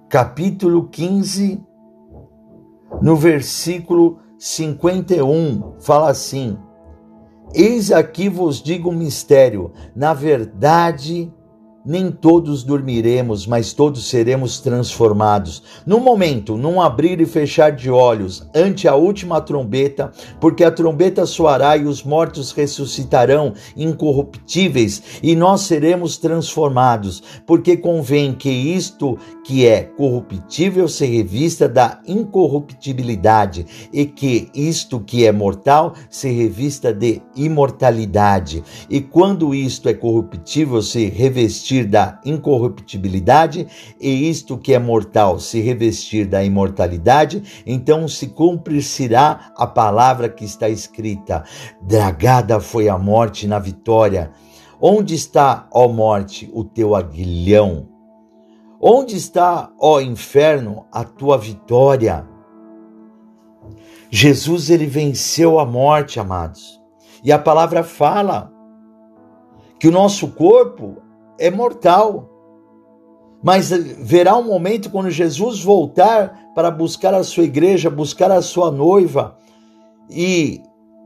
capítulo 0.10 0.88
15, 0.90 1.64
no 3.02 3.16
versículo 3.16 4.20
51, 4.38 5.76
fala 5.80 6.10
assim: 6.10 6.58
Eis 7.54 7.92
aqui 7.92 8.30
vos 8.30 8.62
digo 8.62 8.90
um 8.90 8.96
mistério, 8.96 9.72
na 9.96 10.14
verdade, 10.14 11.34
nem 11.86 12.10
todos 12.10 12.64
dormiremos, 12.64 13.46
mas 13.46 13.74
todos 13.74 14.08
seremos 14.08 14.60
transformados. 14.60 15.62
No 15.86 16.00
momento, 16.00 16.56
num 16.56 16.82
abrir 16.82 17.20
e 17.20 17.26
fechar 17.26 17.72
de 17.72 17.90
olhos, 17.90 18.48
ante 18.56 18.88
a 18.88 18.96
última 18.96 19.42
trombeta, 19.42 20.12
porque 20.40 20.64
a 20.64 20.72
trombeta 20.72 21.26
soará 21.26 21.76
e 21.76 21.86
os 21.86 22.04
mortos 22.04 22.52
ressuscitarão 22.52 23.54
incorruptíveis, 23.76 25.20
e 25.22 25.36
nós 25.36 25.62
seremos 25.62 26.18
transformados, 26.18 27.22
porque 27.46 27.76
convém 27.76 28.34
que 28.34 28.50
isto 28.50 29.18
que 29.44 29.68
é 29.68 29.84
corruptível 29.84 30.88
se 30.88 31.06
revista 31.06 31.68
da 31.68 32.00
incorruptibilidade, 32.08 33.66
e 33.92 34.06
que 34.06 34.50
isto 34.56 35.00
que 35.00 35.26
é 35.26 35.32
mortal 35.32 35.94
se 36.10 36.30
revista 36.32 36.94
de 36.94 37.22
imortalidade. 37.36 38.64
E 38.90 39.02
quando 39.02 39.54
isto 39.54 39.90
é 39.90 39.94
corruptível 39.94 40.82
se 40.82 41.10
revestir 41.10 41.73
revestir 41.74 41.86
da 41.86 42.20
incorruptibilidade, 42.24 43.68
e 44.00 44.30
isto 44.30 44.58
que 44.58 44.74
é 44.74 44.80
mortal 44.80 45.40
se 45.40 45.60
revestir 45.60 46.28
da 46.28 46.44
imortalidade, 46.44 47.64
então 47.66 48.08
se 48.08 48.28
cumprir-se-á 48.28 49.52
a 49.58 49.66
palavra 49.66 50.30
que 50.30 50.46
está 50.46 50.70
escrita: 50.70 51.44
Dragada 51.82 52.60
foi 52.60 52.88
a 52.88 52.98
morte 52.98 53.48
na 53.48 53.58
vitória. 53.58 54.32
Onde 54.80 55.16
está, 55.16 55.68
ó 55.72 55.88
morte, 55.88 56.50
o 56.54 56.64
teu 56.64 56.94
aguilhão? 56.94 57.88
Onde 58.80 59.16
está, 59.16 59.72
ó 59.80 60.02
inferno, 60.02 60.86
a 60.92 61.06
tua 61.06 61.38
vitória? 61.38 62.28
Jesus 64.12 64.70
ele 64.70 64.86
venceu 64.86 65.58
a 65.58 65.66
morte, 65.66 66.20
amados. 66.20 66.80
E 67.24 67.32
a 67.32 67.40
palavra 67.40 67.82
fala 67.82 68.52
que 69.80 69.88
o 69.88 69.92
nosso 69.92 70.30
corpo 70.30 71.03
é 71.38 71.50
mortal. 71.50 72.30
Mas 73.44 73.70
verá 73.72 74.38
um 74.38 74.44
momento 74.44 74.90
quando 74.90 75.12
Jesus 75.12 75.62
voltar 75.62 76.52
para 76.56 76.72
buscar 76.72 77.14
a 77.14 77.24
sua 77.24 77.44
igreja, 77.44 77.90
buscar 77.90 78.32
a 78.32 78.42
sua 78.42 78.72
noiva 78.72 79.38
e 80.10 80.62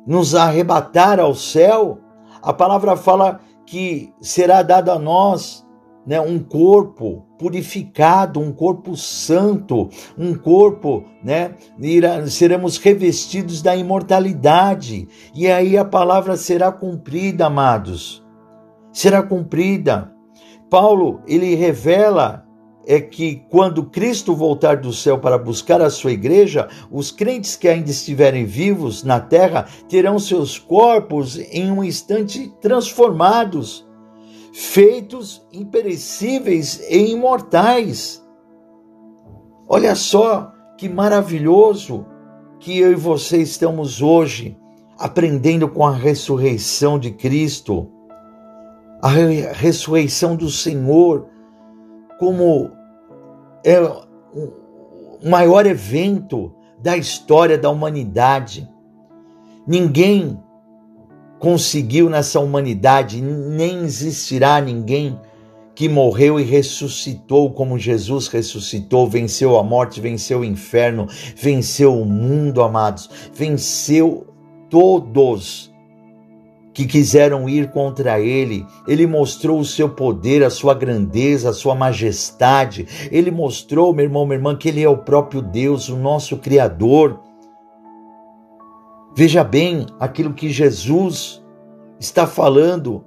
nos 0.06 0.36
arrebatar 0.36 1.20
ao 1.20 1.34
céu. 1.34 2.00
A 2.42 2.54
palavra 2.54 2.96
fala 2.96 3.40
que 3.66 4.14
será 4.22 4.62
dado 4.62 4.92
a 4.92 5.00
nós 5.00 5.66
né, 6.08 6.22
um 6.22 6.40
corpo 6.40 7.26
purificado, 7.38 8.40
um 8.40 8.54
corpo 8.54 8.96
santo, 8.96 9.90
um 10.18 10.34
corpo, 10.34 11.04
né, 11.22 11.56
irá, 11.78 12.26
seremos 12.28 12.78
revestidos 12.78 13.62
da 13.62 13.76
imortalidade. 13.76 15.06
E 15.36 15.52
aí 15.52 15.78
a 15.78 15.84
palavra 15.84 16.38
será 16.38 16.72
cumprida, 16.72 17.48
amados. 17.48 18.26
Será 18.94 19.22
cumprida. 19.22 20.17
Paulo, 20.70 21.22
ele 21.28 21.56
revela 21.56 22.48
é 22.90 23.02
que 23.02 23.44
quando 23.50 23.84
Cristo 23.84 24.34
voltar 24.34 24.78
do 24.78 24.94
céu 24.94 25.20
para 25.20 25.38
buscar 25.38 25.82
a 25.82 25.90
sua 25.90 26.14
igreja, 26.14 26.70
os 26.90 27.12
crentes 27.12 27.58
que 27.58 27.68
ainda 27.68 27.92
estiverem 27.92 28.46
vivos 28.46 29.04
na 29.04 29.20
terra 29.20 29.68
terão 29.90 30.18
seus 30.18 30.58
corpos 30.58 31.38
em 31.52 31.70
um 31.70 31.84
instante 31.84 32.50
transformados, 32.62 33.86
feitos 34.54 35.46
imperecíveis 35.52 36.80
e 36.90 37.12
imortais. 37.12 38.26
Olha 39.68 39.94
só 39.94 40.54
que 40.78 40.88
maravilhoso 40.88 42.06
que 42.58 42.78
eu 42.80 42.94
e 42.94 42.96
você 42.96 43.42
estamos 43.42 44.02
hoje 44.02 44.58
aprendendo 44.98 45.68
com 45.68 45.86
a 45.86 45.92
ressurreição 45.92 46.98
de 46.98 47.12
Cristo 47.12 47.92
a 49.08 49.54
ressurreição 49.54 50.36
do 50.36 50.50
Senhor 50.50 51.28
como 52.20 52.72
é 53.64 53.80
o 53.80 55.30
maior 55.30 55.66
evento 55.66 56.54
da 56.82 56.98
história 56.98 57.58
da 57.58 57.70
humanidade. 57.70 58.70
Ninguém 59.66 60.38
conseguiu 61.40 62.10
nessa 62.10 62.40
humanidade, 62.40 63.22
nem 63.22 63.84
existirá 63.84 64.60
ninguém 64.60 65.20
que 65.74 65.88
morreu 65.88 66.40
e 66.40 66.44
ressuscitou 66.44 67.52
como 67.52 67.78
Jesus 67.78 68.28
ressuscitou, 68.28 69.08
venceu 69.08 69.58
a 69.58 69.64
morte, 69.64 70.02
venceu 70.02 70.40
o 70.40 70.46
inferno, 70.46 71.08
venceu 71.36 72.02
o 72.02 72.06
mundo, 72.06 72.64
amados, 72.64 73.10
venceu 73.34 74.26
todos 74.70 75.72
que 76.78 76.86
quiseram 76.86 77.50
ir 77.50 77.72
contra 77.72 78.20
ele. 78.20 78.64
Ele 78.88 79.08
mostrou 79.08 79.60
o 79.60 79.66
seu 79.66 79.90
poder, 79.90 80.44
a 80.44 80.50
sua 80.52 80.76
grandeza, 80.76 81.50
a 81.50 81.54
sua 81.54 81.74
majestade. 81.74 82.88
Ele 83.12 83.32
mostrou, 83.32 83.92
meu 83.92 84.06
irmão, 84.06 84.28
minha 84.28 84.38
irmã, 84.38 84.56
que 84.56 84.70
ele 84.70 84.84
é 84.84 84.88
o 84.88 85.00
próprio 85.00 85.42
Deus, 85.42 85.90
o 85.90 85.98
nosso 85.98 86.38
Criador. 86.38 87.20
Veja 89.16 89.44
bem 89.44 89.88
aquilo 90.00 90.36
que 90.36 90.52
Jesus 90.52 91.44
está 92.00 92.28
falando. 92.28 93.04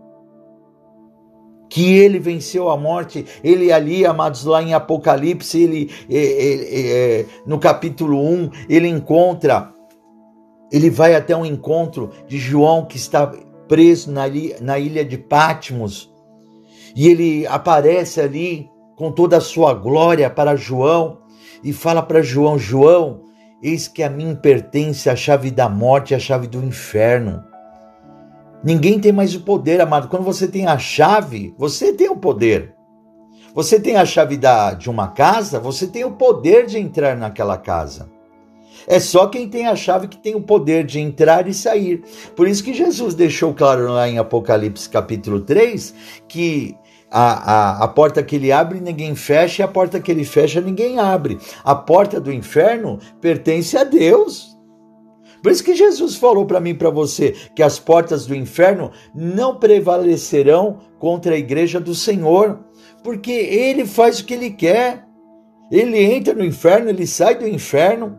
Que 1.69 1.97
ele 1.97 2.19
venceu 2.19 2.71
a 2.71 2.77
morte, 2.77 3.25
ele 3.45 3.71
ali, 3.71 4.05
amados, 4.05 4.45
lá 4.45 4.61
em 4.61 4.75
Apocalipse, 4.75 5.63
ele, 5.63 5.93
é, 6.11 7.21
é, 7.21 7.27
no 7.47 7.57
capítulo 7.57 8.21
1, 8.21 8.51
ele 8.69 8.89
encontra, 8.89 9.73
ele 10.73 10.91
vai 10.91 11.15
até 11.15 11.37
um 11.37 11.47
encontro 11.47 12.11
de 12.27 12.37
João 12.37 12.85
que 12.85 12.97
está 12.97 13.33
preso 13.71 14.11
na, 14.11 14.23
na 14.61 14.81
ilha 14.81 15.05
de 15.05 15.17
Patmos. 15.17 16.13
E 16.97 17.07
ele 17.07 17.47
aparece 17.47 18.21
ali 18.21 18.69
com 18.97 19.13
toda 19.13 19.37
a 19.37 19.41
sua 19.41 19.73
glória 19.73 20.29
para 20.29 20.57
João 20.57 21.19
e 21.63 21.73
fala 21.73 22.03
para 22.03 22.21
João: 22.21 22.59
João, 22.59 23.23
eis 23.63 23.87
que 23.87 24.03
a 24.03 24.11
mim 24.11 24.35
pertence 24.35 25.09
a 25.09 25.15
chave 25.15 25.53
da 25.53 25.69
morte 25.69 26.17
a 26.17 26.19
chave 26.19 26.49
do 26.49 26.59
inferno. 26.59 27.45
Ninguém 28.65 28.99
tem 28.99 29.13
mais 29.13 29.37
o 29.37 29.43
poder, 29.43 29.81
amado. 29.81 30.09
Quando 30.09 30.25
você 30.25 30.49
tem 30.49 30.67
a 30.67 30.77
chave, 30.77 31.55
você 31.57 31.93
tem 31.93 32.11
o 32.11 32.17
poder. 32.17 32.75
Você 33.55 33.79
tem 33.79 33.97
a 33.97 34.05
chave 34.05 34.37
da, 34.37 34.75
de 34.75 34.91
uma 34.91 35.09
casa, 35.09 35.61
você 35.61 35.87
tem 35.87 36.05
o 36.05 36.13
poder 36.13 36.67
de 36.67 36.77
entrar 36.77 37.17
naquela 37.17 37.57
casa. 37.57 38.11
É 38.87 38.99
só 38.99 39.27
quem 39.27 39.49
tem 39.49 39.67
a 39.67 39.77
chave 39.77 40.09
que 40.09 40.17
tem 40.17 40.35
o 40.35 40.41
poder 40.41 40.85
de 40.85 40.99
entrar 41.01 41.49
e 41.49 41.55
sair. 41.55 42.03
Por 42.35 42.49
isso 42.49 42.65
que 42.65 42.75
Jesus 42.75 43.15
deixou 43.15 43.55
claro 43.55 43.93
lá 43.93 44.09
em 44.09 44.19
Apocalipse 44.19 44.89
capítulo 44.89 45.41
3 45.41 45.95
que 46.29 46.77
a, 47.11 47.81
a, 47.81 47.85
a 47.85 47.89
porta 47.89 48.23
que 48.23 48.37
ele 48.37 48.53
abre 48.53 48.81
ninguém 48.81 49.15
fecha 49.15 49.63
e 49.63 49.65
a 49.65 49.69
porta 49.69 50.01
que 50.01 50.11
ele 50.11 50.25
fecha 50.25 50.61
ninguém 50.61 50.99
abre. 50.99 51.39
A 51.65 51.75
porta 51.75 52.21
do 52.21 52.33
inferno 52.33 52.99
pertence 53.21 53.77
a 53.77 53.85
Deus. 53.85 54.57
Por 55.43 55.51
isso 55.51 55.65
que 55.65 55.75
Jesus 55.75 56.17
falou 56.17 56.45
para 56.45 56.61
mim 56.61 56.75
para 56.75 56.91
você 56.91 57.35
que 57.55 57.63
as 57.63 57.79
portas 57.79 58.27
do 58.27 58.35
inferno 58.35 58.91
não 59.15 59.57
prevalecerão 59.57 60.79
contra 60.99 61.35
a 61.35 61.39
igreja 61.39 61.81
do 61.81 61.95
Senhor, 61.95 62.61
porque 63.03 63.33
ele 63.33 63.87
faz 63.87 64.21
o 64.21 64.25
que 64.25 64.35
ele 64.35 64.51
quer. 64.51 65.07
Ele 65.71 65.99
entra 65.99 66.35
no 66.35 66.45
inferno, 66.45 66.91
ele 66.91 67.07
sai 67.07 67.37
do 67.37 67.49
inferno. 67.49 68.19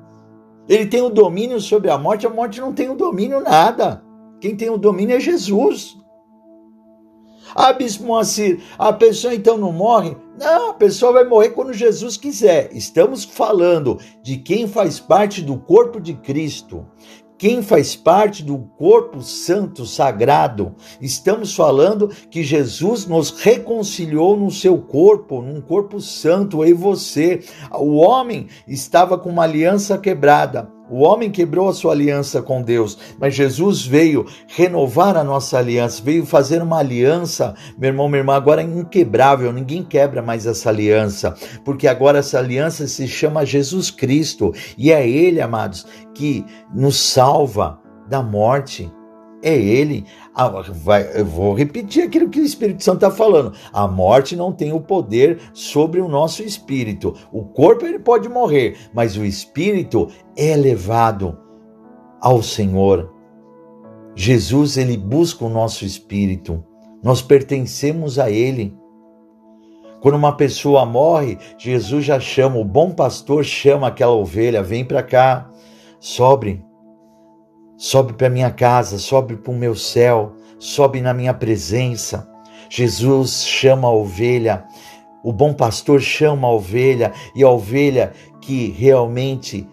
Ele 0.67 0.85
tem 0.85 1.01
o 1.01 1.09
domínio 1.09 1.59
sobre 1.59 1.89
a 1.89 1.97
morte, 1.97 2.25
a 2.25 2.29
morte 2.29 2.61
não 2.61 2.73
tem 2.73 2.89
o 2.89 2.95
domínio 2.95 3.41
nada. 3.41 4.03
Quem 4.39 4.55
tem 4.55 4.69
o 4.69 4.77
domínio 4.77 5.15
é 5.15 5.19
Jesus. 5.19 5.97
Ah, 7.53 7.73
Bispo 7.73 8.05
Moacir, 8.05 8.61
a 8.77 8.93
pessoa 8.93 9.33
então 9.33 9.57
não 9.57 9.73
morre? 9.73 10.15
Não, 10.39 10.69
a 10.69 10.73
pessoa 10.73 11.11
vai 11.11 11.25
morrer 11.25 11.49
quando 11.49 11.73
Jesus 11.73 12.15
quiser. 12.15 12.69
Estamos 12.73 13.25
falando 13.25 13.99
de 14.23 14.37
quem 14.37 14.67
faz 14.67 14.99
parte 14.99 15.41
do 15.41 15.57
corpo 15.57 15.99
de 15.99 16.13
Cristo, 16.13 16.85
quem 17.41 17.63
faz 17.63 17.95
parte 17.95 18.43
do 18.43 18.55
corpo 18.77 19.19
santo 19.23 19.83
sagrado. 19.83 20.75
Estamos 21.01 21.55
falando 21.55 22.07
que 22.29 22.43
Jesus 22.43 23.07
nos 23.07 23.31
reconciliou 23.31 24.37
no 24.37 24.51
seu 24.51 24.77
corpo, 24.77 25.41
num 25.41 25.59
corpo 25.59 25.99
santo, 25.99 26.63
eu 26.63 26.69
e 26.69 26.73
você. 26.73 27.39
O 27.71 27.95
homem 27.95 28.45
estava 28.67 29.17
com 29.17 29.31
uma 29.31 29.41
aliança 29.41 29.97
quebrada. 29.97 30.69
O 30.91 31.03
homem 31.03 31.31
quebrou 31.31 31.69
a 31.69 31.73
sua 31.73 31.93
aliança 31.93 32.41
com 32.41 32.61
Deus, 32.61 32.97
mas 33.17 33.33
Jesus 33.33 33.85
veio 33.85 34.25
renovar 34.45 35.15
a 35.15 35.23
nossa 35.23 35.57
aliança, 35.57 36.03
veio 36.03 36.25
fazer 36.25 36.61
uma 36.61 36.79
aliança, 36.79 37.55
meu 37.77 37.91
irmão, 37.91 38.09
minha 38.09 38.19
irmã, 38.19 38.35
agora 38.35 38.61
inquebrável, 38.61 39.53
ninguém 39.53 39.83
quebra 39.83 40.21
mais 40.21 40.45
essa 40.45 40.67
aliança, 40.67 41.33
porque 41.63 41.87
agora 41.87 42.19
essa 42.19 42.37
aliança 42.37 42.85
se 42.87 43.07
chama 43.07 43.45
Jesus 43.45 43.89
Cristo, 43.89 44.53
e 44.77 44.91
é 44.91 45.07
Ele, 45.07 45.39
amados, 45.39 45.87
que 46.13 46.45
nos 46.75 46.99
salva 46.99 47.79
da 48.09 48.21
morte. 48.21 48.91
É 49.41 49.55
Ele. 49.55 50.05
Ah, 50.33 50.47
vai, 50.47 51.19
eu 51.19 51.25
vou 51.25 51.53
repetir 51.53 52.03
aquilo 52.03 52.29
que 52.29 52.39
o 52.39 52.45
Espírito 52.45 52.83
Santo 52.83 53.05
está 53.05 53.11
falando. 53.11 53.53
A 53.73 53.87
morte 53.87 54.35
não 54.35 54.51
tem 54.51 54.71
o 54.71 54.81
poder 54.81 55.39
sobre 55.53 55.99
o 55.99 56.07
nosso 56.07 56.41
espírito. 56.43 57.13
O 57.31 57.43
corpo 57.43 57.85
ele 57.85 57.99
pode 57.99 58.29
morrer, 58.29 58.77
mas 58.93 59.17
o 59.17 59.25
espírito 59.25 60.07
é 60.37 60.55
levado 60.55 61.37
ao 62.21 62.41
Senhor. 62.41 63.11
Jesus 64.15 64.77
ele 64.77 64.97
busca 64.97 65.45
o 65.45 65.49
nosso 65.49 65.85
espírito. 65.85 66.63
Nós 67.03 67.21
pertencemos 67.21 68.19
a 68.19 68.29
Ele. 68.29 68.75
Quando 70.01 70.15
uma 70.15 70.35
pessoa 70.35 70.85
morre, 70.85 71.37
Jesus 71.57 72.05
já 72.05 72.19
chama, 72.19 72.57
o 72.57 72.65
bom 72.65 72.91
pastor 72.91 73.43
chama 73.43 73.87
aquela 73.87 74.13
ovelha, 74.13 74.63
vem 74.63 74.83
para 74.83 75.03
cá, 75.03 75.49
sobe, 75.99 76.63
sobe 77.81 78.13
para 78.13 78.29
minha 78.29 78.51
casa, 78.51 78.99
sobe 78.99 79.35
para 79.35 79.51
o 79.51 79.57
meu 79.57 79.75
céu, 79.75 80.33
sobe 80.59 81.01
na 81.01 81.15
minha 81.15 81.33
presença. 81.33 82.29
Jesus 82.69 83.43
chama 83.43 83.87
a 83.87 83.91
ovelha, 83.91 84.65
o 85.23 85.33
bom 85.33 85.51
pastor 85.51 85.99
chama 85.99 86.47
a 86.47 86.51
ovelha, 86.51 87.11
e 87.35 87.41
a 87.41 87.49
ovelha 87.49 88.13
que 88.39 88.69
realmente 88.69 89.67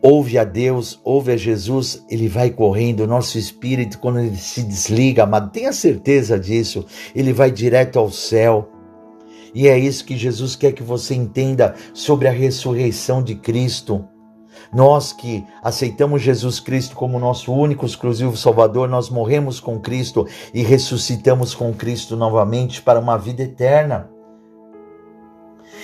ouve 0.00 0.38
a 0.38 0.44
Deus, 0.44 1.00
ouve 1.02 1.32
a 1.32 1.36
Jesus, 1.36 2.06
ele 2.08 2.28
vai 2.28 2.50
correndo. 2.50 3.00
O 3.00 3.06
nosso 3.08 3.36
espírito, 3.36 3.98
quando 3.98 4.20
ele 4.20 4.36
se 4.36 4.62
desliga, 4.62 5.24
amado, 5.24 5.50
tenha 5.50 5.72
certeza 5.72 6.38
disso, 6.38 6.86
ele 7.16 7.32
vai 7.32 7.50
direto 7.50 7.98
ao 7.98 8.12
céu. 8.12 8.70
E 9.52 9.66
é 9.66 9.76
isso 9.76 10.04
que 10.04 10.16
Jesus 10.16 10.54
quer 10.54 10.70
que 10.70 10.84
você 10.84 11.16
entenda 11.16 11.74
sobre 11.92 12.28
a 12.28 12.32
ressurreição 12.32 13.24
de 13.24 13.34
Cristo. 13.34 14.04
Nós 14.72 15.12
que 15.12 15.46
aceitamos 15.62 16.22
Jesus 16.22 16.60
Cristo 16.60 16.94
como 16.94 17.18
nosso 17.18 17.52
único 17.52 17.84
exclusivo 17.86 18.36
Salvador, 18.36 18.88
nós 18.88 19.10
morremos 19.10 19.60
com 19.60 19.78
Cristo 19.78 20.26
e 20.54 20.62
ressuscitamos 20.62 21.54
com 21.54 21.72
Cristo 21.72 22.16
novamente 22.16 22.82
para 22.82 22.98
uma 22.98 23.16
vida 23.16 23.42
eterna. 23.42 24.10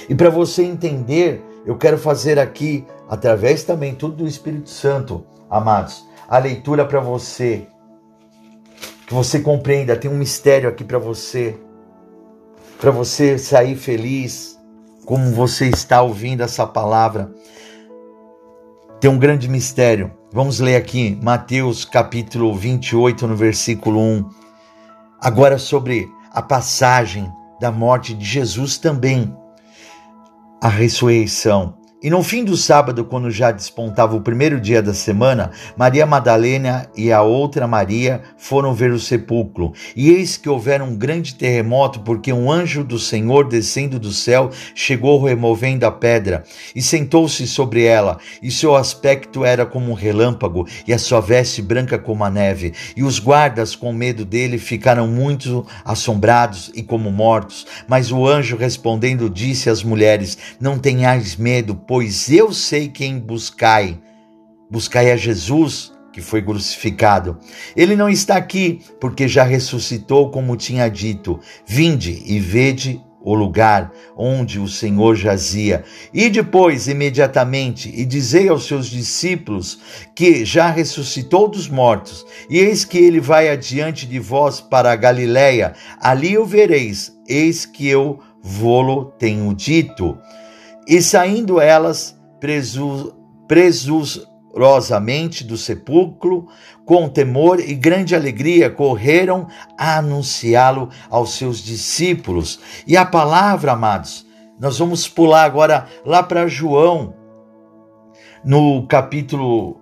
E 0.08 0.14
para 0.14 0.30
você 0.30 0.62
entender, 0.62 1.44
eu 1.64 1.76
quero 1.76 1.98
fazer 1.98 2.38
aqui, 2.38 2.86
através 3.08 3.64
também 3.64 3.94
tudo 3.94 4.16
do 4.16 4.26
Espírito 4.26 4.70
Santo, 4.70 5.24
amados, 5.50 6.06
a 6.28 6.38
leitura 6.38 6.84
para 6.84 7.00
você, 7.00 7.66
que 9.06 9.14
você 9.14 9.40
compreenda, 9.40 9.96
tem 9.96 10.10
um 10.10 10.18
mistério 10.18 10.68
aqui 10.68 10.84
para 10.84 10.98
você 10.98 11.58
para 12.78 12.90
você 12.90 13.38
sair 13.38 13.74
feliz, 13.74 14.58
como 15.04 15.32
você 15.32 15.68
está 15.68 16.02
ouvindo 16.02 16.42
essa 16.42 16.66
palavra. 16.66 17.32
Tem 18.98 19.10
um 19.10 19.18
grande 19.18 19.46
mistério. 19.46 20.10
Vamos 20.32 20.58
ler 20.58 20.76
aqui 20.76 21.18
Mateus 21.22 21.84
capítulo 21.84 22.54
28, 22.54 23.26
no 23.26 23.36
versículo 23.36 24.00
1. 24.00 24.30
Agora 25.20 25.58
sobre 25.58 26.08
a 26.32 26.40
passagem 26.40 27.30
da 27.60 27.70
morte 27.70 28.14
de 28.14 28.24
Jesus 28.24 28.78
também, 28.78 29.36
a 30.62 30.68
ressurreição. 30.68 31.76
E 32.02 32.10
no 32.10 32.22
fim 32.22 32.44
do 32.44 32.58
sábado, 32.58 33.06
quando 33.06 33.30
já 33.30 33.50
despontava 33.50 34.14
o 34.14 34.20
primeiro 34.20 34.60
dia 34.60 34.82
da 34.82 34.92
semana, 34.92 35.50
Maria 35.78 36.04
Madalena 36.04 36.90
e 36.94 37.10
a 37.10 37.22
outra 37.22 37.66
Maria 37.66 38.20
foram 38.36 38.74
ver 38.74 38.90
o 38.90 39.00
sepulcro. 39.00 39.72
E 39.96 40.10
eis 40.10 40.36
que 40.36 40.46
houver 40.46 40.82
um 40.82 40.94
grande 40.94 41.34
terremoto, 41.34 42.00
porque 42.00 42.30
um 42.30 42.52
anjo 42.52 42.84
do 42.84 42.98
Senhor 42.98 43.48
descendo 43.48 43.98
do 43.98 44.12
céu 44.12 44.50
chegou 44.74 45.24
removendo 45.24 45.86
a 45.86 45.90
pedra 45.90 46.44
e 46.74 46.82
sentou-se 46.82 47.46
sobre 47.46 47.84
ela. 47.84 48.18
E 48.42 48.50
seu 48.50 48.76
aspecto 48.76 49.42
era 49.42 49.64
como 49.64 49.90
um 49.90 49.94
relâmpago, 49.94 50.68
e 50.86 50.92
a 50.92 50.98
sua 50.98 51.20
veste 51.20 51.62
branca 51.62 51.98
como 51.98 52.22
a 52.24 52.28
neve. 52.28 52.74
E 52.94 53.02
os 53.02 53.18
guardas, 53.18 53.74
com 53.74 53.90
medo 53.90 54.22
dele, 54.22 54.58
ficaram 54.58 55.08
muito 55.08 55.66
assombrados 55.82 56.70
e 56.74 56.82
como 56.82 57.10
mortos. 57.10 57.66
Mas 57.88 58.12
o 58.12 58.26
anjo 58.26 58.54
respondendo 58.54 59.30
disse 59.30 59.70
às 59.70 59.82
mulheres: 59.82 60.36
Não 60.60 60.78
tenhais 60.78 61.36
medo, 61.36 61.85
pois 61.86 62.30
eu 62.30 62.52
sei 62.52 62.88
quem 62.88 63.18
buscai. 63.18 64.00
Buscai 64.70 65.12
a 65.12 65.16
Jesus, 65.16 65.92
que 66.12 66.20
foi 66.20 66.42
crucificado. 66.42 67.38
Ele 67.76 67.94
não 67.94 68.08
está 68.08 68.36
aqui, 68.36 68.80
porque 69.00 69.28
já 69.28 69.44
ressuscitou, 69.44 70.30
como 70.30 70.56
tinha 70.56 70.88
dito. 70.88 71.38
Vinde 71.66 72.22
e 72.24 72.40
vede 72.40 73.00
o 73.26 73.34
lugar 73.34 73.92
onde 74.16 74.60
o 74.60 74.68
Senhor 74.68 75.16
jazia. 75.16 75.84
E 76.14 76.30
depois, 76.30 76.86
imediatamente, 76.86 77.92
e 77.92 78.04
dizei 78.04 78.48
aos 78.48 78.66
seus 78.66 78.86
discípulos 78.86 79.80
que 80.14 80.44
já 80.44 80.70
ressuscitou 80.70 81.48
dos 81.48 81.68
mortos, 81.68 82.24
e 82.48 82.58
eis 82.58 82.84
que 82.84 82.98
ele 82.98 83.18
vai 83.18 83.48
adiante 83.48 84.06
de 84.06 84.20
vós 84.20 84.60
para 84.60 84.92
a 84.92 84.96
Galiléia, 84.96 85.74
ali 86.00 86.38
o 86.38 86.46
vereis, 86.46 87.12
eis 87.28 87.66
que 87.66 87.88
eu 87.88 88.20
vô-lo 88.40 89.06
tenho 89.18 89.52
dito. 89.52 90.16
E 90.86 91.02
saindo 91.02 91.60
elas 91.60 92.16
presurosamente 93.48 95.42
do 95.42 95.56
sepulcro, 95.56 96.46
com 96.84 97.08
temor 97.08 97.58
e 97.58 97.74
grande 97.74 98.14
alegria, 98.14 98.70
correram 98.70 99.48
a 99.76 99.98
anunciá-lo 99.98 100.88
aos 101.10 101.34
seus 101.34 101.58
discípulos. 101.58 102.60
E 102.86 102.96
a 102.96 103.04
palavra, 103.04 103.72
amados, 103.72 104.24
nós 104.60 104.78
vamos 104.78 105.08
pular 105.08 105.44
agora 105.44 105.88
lá 106.04 106.22
para 106.22 106.46
João, 106.46 107.14
no 108.44 108.86
capítulo 108.86 109.80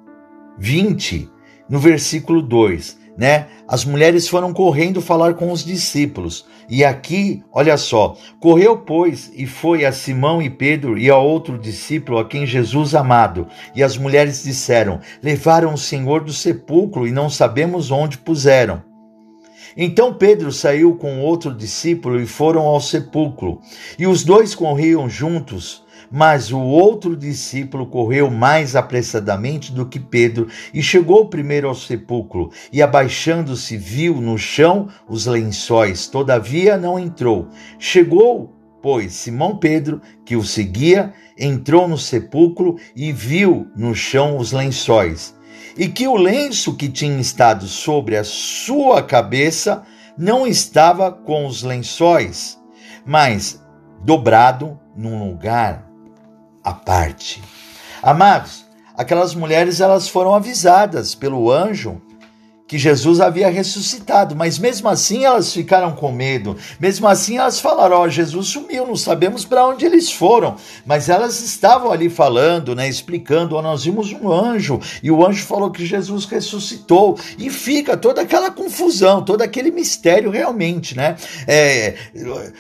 20, 0.59 1.31
no 1.69 1.79
versículo 1.79 2.41
2 2.41 3.04
né? 3.17 3.47
As 3.67 3.85
mulheres 3.85 4.29
foram 4.29 4.53
correndo 4.53 5.01
falar 5.01 5.35
com 5.35 5.51
os 5.51 5.65
discípulos. 5.65 6.45
E 6.69 6.85
aqui, 6.85 7.43
olha 7.53 7.77
só, 7.77 8.17
correu, 8.41 8.79
pois, 8.79 9.31
e 9.35 9.47
foi 9.47 9.85
a 9.85 9.93
Simão 9.93 10.43
e 10.43 10.51
Pedro 10.51 10.99
e 10.99 11.11
a 11.11 11.17
outro 11.17 11.59
discípulo 11.59 12.19
a 12.19 12.25
quem 12.25 12.47
Jesus 12.47 12.95
amado. 12.95 13.47
E 13.75 13.83
as 13.83 13.97
mulheres 13.97 14.43
disseram: 14.43 15.01
Levaram 15.23 15.75
o 15.75 15.79
Senhor 15.79 16.25
do 16.25 16.33
sepulcro 16.33 17.07
e 17.07 17.13
não 17.13 17.29
sabemos 17.31 17.91
onde 17.91 18.19
puseram. 18.19 18.83
Então 19.77 20.15
Pedro 20.15 20.53
saiu 20.53 20.95
com 20.97 21.21
outro 21.21 21.53
discípulo 21.53 22.21
e 22.21 22.27
foram 22.27 22.63
ao 22.63 22.81
sepulcro. 22.81 23.61
E 23.99 24.07
os 24.07 24.25
dois 24.25 24.55
corriam 24.55 25.09
juntos 25.09 25.84
mas 26.11 26.53
o 26.53 26.61
outro 26.61 27.17
discípulo 27.17 27.87
correu 27.87 28.31
mais 28.31 28.77
apressadamente 28.77 29.73
do 29.73 29.87
que 29.87 29.99
Pedro 29.99 30.49
e 30.73 30.83
chegou 30.83 31.29
primeiro 31.29 31.69
ao 31.69 31.75
sepulcro, 31.75 32.51
e 32.73 32.83
abaixando-se 32.83 33.77
viu 33.77 34.21
no 34.21 34.39
chão 34.39 34.89
os 35.09 35.27
lençóis, 35.27 36.07
todavia 36.07 36.77
não 36.77 36.99
entrou. 36.99 37.49
Chegou, 37.79 38.55
pois, 38.83 39.13
Simão 39.15 39.57
Pedro, 39.57 40.01
que 40.25 40.37
o 40.37 40.45
seguia, 40.45 41.13
entrou 41.39 41.89
no 41.89 41.99
sepulcro 41.99 42.77
e 42.95 43.13
viu 43.13 43.69
no 43.77 43.95
chão 43.95 44.37
os 44.39 44.53
lençóis, 44.53 45.35
e 45.77 45.89
que 45.89 46.07
o 46.07 46.17
lenço 46.17 46.77
que 46.77 46.89
tinha 46.89 47.21
estado 47.21 47.67
sobre 47.67 48.17
a 48.17 48.25
sua 48.25 49.03
cabeça 49.03 49.83
não 50.17 50.47
estava 50.47 51.11
com 51.11 51.47
os 51.47 51.63
lençóis, 51.63 52.59
mas 53.05 53.61
dobrado 54.05 54.79
num 54.97 55.29
lugar 55.29 55.94
à 56.65 56.73
parte. 56.73 57.43
Amados, 58.03 58.65
aquelas 58.97 59.35
mulheres 59.35 59.81
elas 59.81 60.09
foram 60.09 60.35
avisadas 60.35 61.15
pelo 61.15 61.53
anjo 61.53 62.01
que 62.67 62.79
Jesus 62.79 63.21
havia 63.21 63.51
ressuscitado, 63.51 64.35
mas 64.35 64.59
mesmo 64.59 64.89
assim 64.89 65.25
elas 65.25 65.53
ficaram 65.53 65.93
com 65.93 66.11
medo. 66.11 66.57
Mesmo 66.81 67.07
assim 67.07 67.37
elas 67.37 67.61
falaram: 67.61 67.97
"Ó, 67.97 68.03
oh, 68.05 68.09
Jesus 68.09 68.49
sumiu, 68.49 68.87
não 68.87 68.97
sabemos 68.97 69.45
para 69.45 69.67
onde 69.67 69.85
eles 69.85 70.11
foram". 70.11 70.57
Mas 70.87 71.09
elas 71.09 71.41
estavam 71.41 71.93
ali 71.93 72.09
falando, 72.09 72.75
né, 72.75 72.89
explicando: 72.89 73.55
"Ó, 73.55 73.59
oh, 73.59 73.63
nós 73.63 73.85
vimos 73.85 74.13
um 74.13 74.33
anjo 74.33 74.81
e 75.03 75.11
o 75.11 75.25
anjo 75.25 75.45
falou 75.45 75.71
que 75.71 75.85
Jesus 75.85 76.25
ressuscitou". 76.25 77.19
E 77.39 77.51
fica 77.51 77.97
toda 77.97 78.23
aquela 78.23 78.51
confusão, 78.51 79.23
todo 79.23 79.43
aquele 79.43 79.71
mistério 79.71 80.31
realmente, 80.31 80.97
né? 80.97 81.17
É, 81.47 81.95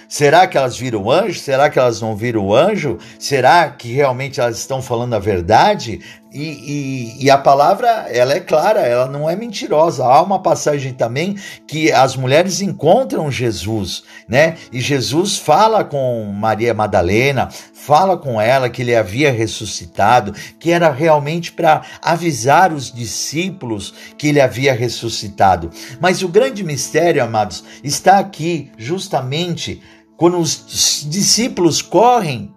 será 0.08 0.46
que 0.46 0.58
elas 0.58 0.76
viram 0.76 1.04
o 1.04 1.10
anjo? 1.10 1.38
Será 1.38 1.70
que 1.70 1.78
elas 1.78 2.00
não 2.00 2.14
viram 2.14 2.46
o 2.46 2.54
anjo? 2.54 2.98
Será 3.18 3.70
que 3.70 3.92
realmente 3.92 4.38
elas 4.38 4.58
estão 4.58 4.82
falando 4.82 5.14
a 5.14 5.18
verdade? 5.18 6.00
E, 6.34 6.42
e, 6.42 7.24
e, 7.26 7.30
a 7.30 7.38
palavra 7.38 7.86
ela 8.10 8.34
é 8.34 8.40
clara, 8.40 8.80
ela 8.80 9.06
não 9.06 9.30
é 9.30 9.36
mentirosa. 9.36 10.04
Há 10.04 10.20
uma 10.20 10.42
passagem 10.42 10.92
também 10.92 11.36
que 11.64 11.92
as 11.92 12.16
mulheres 12.16 12.60
encontram 12.60 13.30
Jesus, 13.30 14.02
né? 14.28 14.56
E 14.72 14.80
Jesus 14.80 15.38
fala 15.38 15.84
com 15.84 16.24
Maria 16.32 16.74
Madalena, 16.74 17.48
fala 17.72 18.16
com 18.16 18.40
ela 18.40 18.68
que 18.68 18.82
ele 18.82 18.96
havia 18.96 19.30
ressuscitado, 19.30 20.34
que 20.58 20.72
era 20.72 20.90
realmente 20.90 21.52
para 21.52 21.82
avisar 22.02 22.72
os 22.72 22.90
discípulos 22.90 23.94
que 24.18 24.26
ele 24.26 24.40
havia 24.40 24.74
ressuscitado. 24.74 25.70
Mas 26.00 26.20
o 26.20 26.28
grande 26.28 26.64
mistério, 26.64 27.22
amados, 27.22 27.62
está 27.84 28.18
aqui 28.18 28.72
justamente 28.76 29.80
quando 30.16 30.38
os 30.38 31.06
discípulos 31.08 31.80
correm 31.80 32.52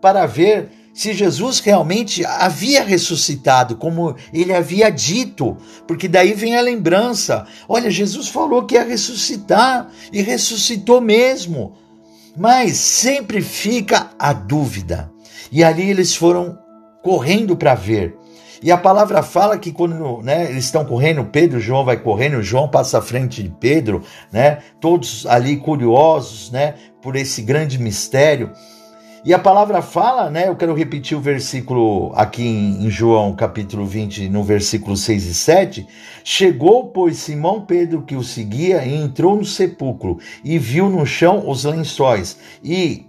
para 0.00 0.24
ver 0.24 0.77
se 0.98 1.12
Jesus 1.12 1.60
realmente 1.60 2.24
havia 2.26 2.82
ressuscitado, 2.82 3.76
como 3.76 4.16
ele 4.32 4.52
havia 4.52 4.90
dito, 4.90 5.56
porque 5.86 6.08
daí 6.08 6.32
vem 6.32 6.56
a 6.56 6.60
lembrança: 6.60 7.46
olha, 7.68 7.88
Jesus 7.88 8.26
falou 8.26 8.64
que 8.64 8.74
ia 8.74 8.82
ressuscitar 8.82 9.92
e 10.12 10.22
ressuscitou 10.22 11.00
mesmo. 11.00 11.74
Mas 12.36 12.78
sempre 12.78 13.40
fica 13.40 14.10
a 14.18 14.32
dúvida. 14.32 15.08
E 15.52 15.62
ali 15.62 15.88
eles 15.88 16.16
foram 16.16 16.58
correndo 17.00 17.56
para 17.56 17.76
ver. 17.76 18.16
E 18.60 18.72
a 18.72 18.76
palavra 18.76 19.22
fala 19.22 19.56
que 19.56 19.70
quando 19.70 20.20
né, 20.22 20.50
eles 20.50 20.64
estão 20.64 20.84
correndo, 20.84 21.26
Pedro, 21.26 21.60
João 21.60 21.84
vai 21.84 21.96
correndo, 21.96 22.42
João 22.42 22.68
passa 22.68 22.98
à 22.98 23.02
frente 23.02 23.40
de 23.40 23.50
Pedro, 23.50 24.02
né, 24.32 24.58
todos 24.80 25.24
ali 25.26 25.58
curiosos 25.58 26.50
né, 26.50 26.74
por 27.00 27.14
esse 27.14 27.40
grande 27.40 27.78
mistério. 27.78 28.50
E 29.28 29.34
a 29.34 29.38
palavra 29.38 29.82
fala, 29.82 30.30
né? 30.30 30.48
Eu 30.48 30.56
quero 30.56 30.72
repetir 30.72 31.14
o 31.14 31.20
versículo 31.20 32.12
aqui 32.14 32.42
em, 32.42 32.88
João, 32.88 33.36
capítulo 33.36 33.84
20, 33.84 34.26
no 34.30 34.42
versículo 34.42 34.96
6 34.96 35.26
e 35.26 35.34
7. 35.34 35.86
Chegou, 36.24 36.86
pois, 36.86 37.18
Simão 37.18 37.60
Pedro 37.60 38.00
que 38.00 38.16
o 38.16 38.24
seguia 38.24 38.82
e 38.86 38.94
entrou 38.94 39.36
no 39.36 39.44
sepulcro 39.44 40.18
e 40.42 40.58
viu 40.58 40.88
no 40.88 41.04
chão 41.04 41.46
os 41.46 41.64
lençóis 41.64 42.38
e 42.64 43.04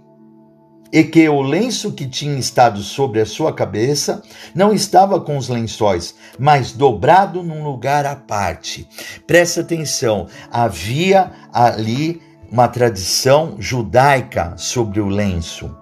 e 0.92 1.04
que 1.04 1.26
o 1.26 1.40
lenço 1.40 1.92
que 1.92 2.06
tinha 2.06 2.38
estado 2.38 2.82
sobre 2.82 3.22
a 3.22 3.24
sua 3.24 3.54
cabeça 3.54 4.22
não 4.54 4.74
estava 4.74 5.18
com 5.22 5.38
os 5.38 5.48
lençóis, 5.48 6.14
mas 6.38 6.72
dobrado 6.72 7.42
num 7.42 7.64
lugar 7.64 8.04
à 8.04 8.14
parte. 8.14 8.86
Presta 9.26 9.62
atenção, 9.62 10.26
havia 10.52 11.30
ali 11.50 12.20
uma 12.52 12.68
tradição 12.68 13.56
judaica 13.58 14.54
sobre 14.58 15.00
o 15.00 15.08
lenço. 15.08 15.79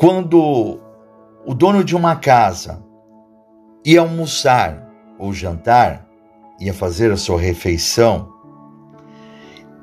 Quando 0.00 0.80
o 1.44 1.52
dono 1.52 1.84
de 1.84 1.94
uma 1.94 2.16
casa 2.16 2.82
ia 3.84 4.00
almoçar 4.00 4.88
ou 5.18 5.30
jantar, 5.30 6.08
ia 6.58 6.72
fazer 6.72 7.12
a 7.12 7.18
sua 7.18 7.38
refeição, 7.38 8.32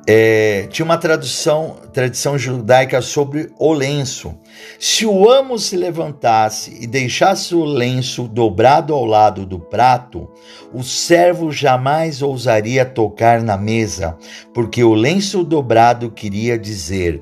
é, 0.08 0.65
tinha 0.71 0.84
uma 0.84 0.97
tradução, 0.97 1.75
tradição 1.93 2.36
judaica 2.36 2.99
sobre 2.99 3.51
o 3.60 3.71
lenço. 3.71 4.34
Se 4.80 5.06
o 5.06 5.30
amo 5.30 5.60
se 5.60 5.77
levantasse 5.77 6.75
e 6.82 6.88
deixasse 6.88 7.53
o 7.53 7.63
lenço 7.63 8.27
dobrado 8.27 8.95
ao 8.95 9.06
lado 9.06 9.45
do 9.45 9.60
prato, 9.60 10.27
o 10.73 10.82
servo 10.82 11.51
jamais 11.51 12.23
ousaria 12.23 12.84
tocar 12.84 13.43
na 13.43 13.56
mesa, 13.56 14.17
porque 14.51 14.84
o 14.84 14.95
lenço 14.95 15.43
dobrado 15.43 16.10
queria 16.10 16.58
dizer: 16.58 17.21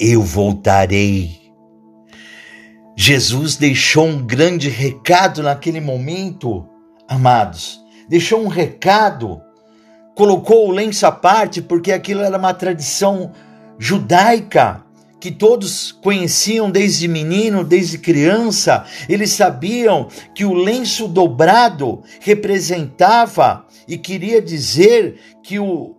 Eu 0.00 0.22
voltarei. 0.22 1.41
Jesus 2.96 3.56
deixou 3.56 4.06
um 4.06 4.24
grande 4.24 4.68
recado 4.68 5.42
naquele 5.42 5.80
momento, 5.80 6.66
amados. 7.08 7.80
Deixou 8.08 8.42
um 8.44 8.48
recado 8.48 9.40
colocou 10.14 10.68
o 10.68 10.72
lenço 10.72 11.06
à 11.06 11.12
parte 11.12 11.60
porque 11.62 11.92
aquilo 11.92 12.20
era 12.22 12.38
uma 12.38 12.54
tradição 12.54 13.32
judaica 13.78 14.84
que 15.18 15.30
todos 15.30 15.92
conheciam 15.92 16.68
desde 16.68 17.06
menino, 17.06 17.62
desde 17.62 17.96
criança. 17.96 18.84
Eles 19.08 19.30
sabiam 19.30 20.08
que 20.34 20.44
o 20.44 20.52
lenço 20.52 21.06
dobrado 21.06 22.02
representava 22.20 23.64
e 23.86 23.96
queria 23.96 24.42
dizer 24.42 25.20
que 25.42 25.60
o, 25.60 25.94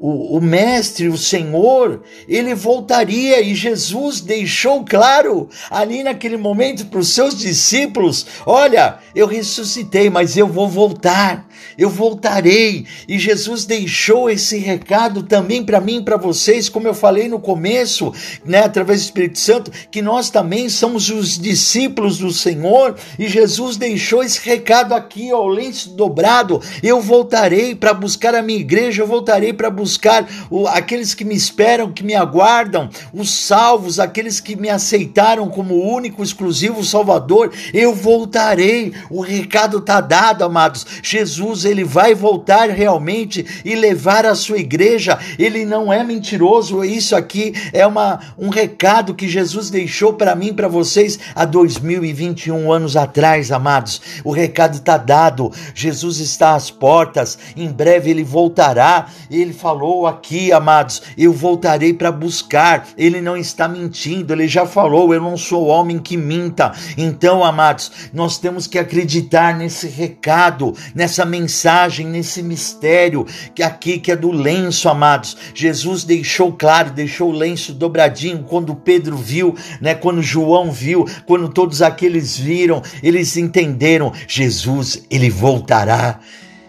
o, 0.00 0.36
o, 0.36 0.40
mestre, 0.40 1.08
o 1.08 1.18
Senhor, 1.18 2.02
ele 2.28 2.54
voltaria 2.54 3.40
e 3.40 3.54
Jesus 3.54 4.20
deixou 4.20 4.84
claro 4.84 5.48
ali 5.70 6.02
naquele 6.02 6.36
momento 6.36 6.86
para 6.86 7.00
os 7.00 7.08
seus 7.08 7.36
discípulos: 7.36 8.26
Olha, 8.46 8.98
eu 9.14 9.26
ressuscitei, 9.26 10.08
mas 10.08 10.36
eu 10.36 10.46
vou 10.46 10.68
voltar 10.68 11.47
eu 11.76 11.88
voltarei. 11.88 12.86
E 13.06 13.18
Jesus 13.18 13.64
deixou 13.64 14.28
esse 14.28 14.58
recado 14.58 15.22
também 15.22 15.64
para 15.64 15.80
mim 15.80 16.02
para 16.02 16.16
vocês, 16.16 16.68
como 16.68 16.88
eu 16.88 16.94
falei 16.94 17.28
no 17.28 17.38
começo, 17.38 18.12
né, 18.44 18.60
através 18.64 19.00
do 19.00 19.04
Espírito 19.04 19.38
Santo, 19.38 19.70
que 19.90 20.02
nós 20.02 20.30
também 20.30 20.68
somos 20.68 21.10
os 21.10 21.38
discípulos 21.38 22.18
do 22.18 22.32
Senhor, 22.32 22.96
e 23.18 23.28
Jesus 23.28 23.76
deixou 23.76 24.22
esse 24.22 24.40
recado 24.46 24.94
aqui, 24.94 25.30
ao 25.30 25.46
lenço 25.48 25.90
dobrado. 25.90 26.60
Eu 26.82 27.00
voltarei 27.00 27.74
para 27.74 27.94
buscar 27.94 28.34
a 28.34 28.42
minha 28.42 28.58
igreja, 28.58 29.02
eu 29.02 29.06
voltarei 29.06 29.52
para 29.52 29.70
buscar 29.70 30.28
o, 30.50 30.66
aqueles 30.66 31.14
que 31.14 31.24
me 31.24 31.34
esperam, 31.34 31.92
que 31.92 32.04
me 32.04 32.14
aguardam, 32.14 32.88
os 33.12 33.30
salvos, 33.30 33.98
aqueles 34.00 34.40
que 34.40 34.56
me 34.56 34.68
aceitaram 34.68 35.48
como 35.48 35.74
único, 35.74 36.22
exclusivo 36.22 36.84
Salvador. 36.84 37.52
Eu 37.72 37.94
voltarei. 37.94 38.92
O 39.10 39.20
recado 39.20 39.78
está 39.78 40.00
dado, 40.00 40.44
amados. 40.44 40.86
Jesus 41.02 41.47
ele 41.64 41.84
vai 41.84 42.14
voltar 42.14 42.70
realmente 42.70 43.44
e 43.64 43.74
levar 43.74 44.26
a 44.26 44.34
sua 44.34 44.58
igreja. 44.58 45.18
Ele 45.38 45.64
não 45.64 45.92
é 45.92 46.04
mentiroso. 46.04 46.84
Isso 46.84 47.16
aqui 47.16 47.52
é 47.72 47.86
uma, 47.86 48.20
um 48.38 48.48
recado 48.48 49.14
que 49.14 49.28
Jesus 49.28 49.70
deixou 49.70 50.12
para 50.12 50.34
mim, 50.34 50.52
para 50.52 50.68
vocês, 50.68 51.18
há 51.34 51.44
2021 51.44 52.70
anos 52.72 52.96
atrás, 52.96 53.50
amados. 53.50 54.00
O 54.24 54.30
recado 54.30 54.74
está 54.74 54.96
dado. 54.96 55.50
Jesus 55.74 56.18
está 56.18 56.54
às 56.54 56.70
portas. 56.70 57.38
Em 57.56 57.70
breve 57.70 58.10
ele 58.10 58.24
voltará. 58.24 59.06
Ele 59.30 59.52
falou 59.52 60.06
aqui, 60.06 60.52
amados, 60.52 61.02
eu 61.16 61.32
voltarei 61.32 61.92
para 61.92 62.12
buscar. 62.12 62.86
Ele 62.96 63.20
não 63.20 63.36
está 63.36 63.66
mentindo. 63.68 64.32
Ele 64.32 64.48
já 64.48 64.66
falou, 64.66 65.14
eu 65.14 65.20
não 65.20 65.36
sou 65.36 65.66
homem 65.66 65.98
que 65.98 66.16
minta. 66.16 66.72
Então, 66.96 67.44
amados, 67.44 67.90
nós 68.12 68.38
temos 68.38 68.66
que 68.66 68.78
acreditar 68.78 69.56
nesse 69.56 69.88
recado, 69.88 70.74
nessa 70.94 71.24
mensagem 71.24 71.37
mensagem, 71.38 72.06
nesse 72.06 72.42
mistério 72.42 73.24
que 73.54 73.62
aqui 73.62 73.98
que 73.98 74.10
é 74.10 74.16
do 74.16 74.30
lenço, 74.30 74.88
amados. 74.88 75.36
Jesus 75.54 76.04
deixou 76.04 76.52
claro, 76.52 76.90
deixou 76.90 77.30
o 77.30 77.36
lenço 77.36 77.72
dobradinho 77.72 78.44
quando 78.44 78.74
Pedro 78.74 79.16
viu, 79.16 79.54
né? 79.80 79.94
Quando 79.94 80.22
João 80.22 80.70
viu, 80.70 81.06
quando 81.26 81.48
todos 81.48 81.80
aqueles 81.80 82.36
viram, 82.36 82.82
eles 83.02 83.36
entenderam, 83.36 84.12
Jesus, 84.26 85.04
ele 85.10 85.30
voltará. 85.30 86.20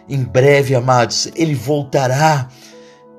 Em 0.08 0.23
breve, 0.23 0.73
amados, 0.75 1.29
ele 1.36 1.53
voltará 1.53 2.47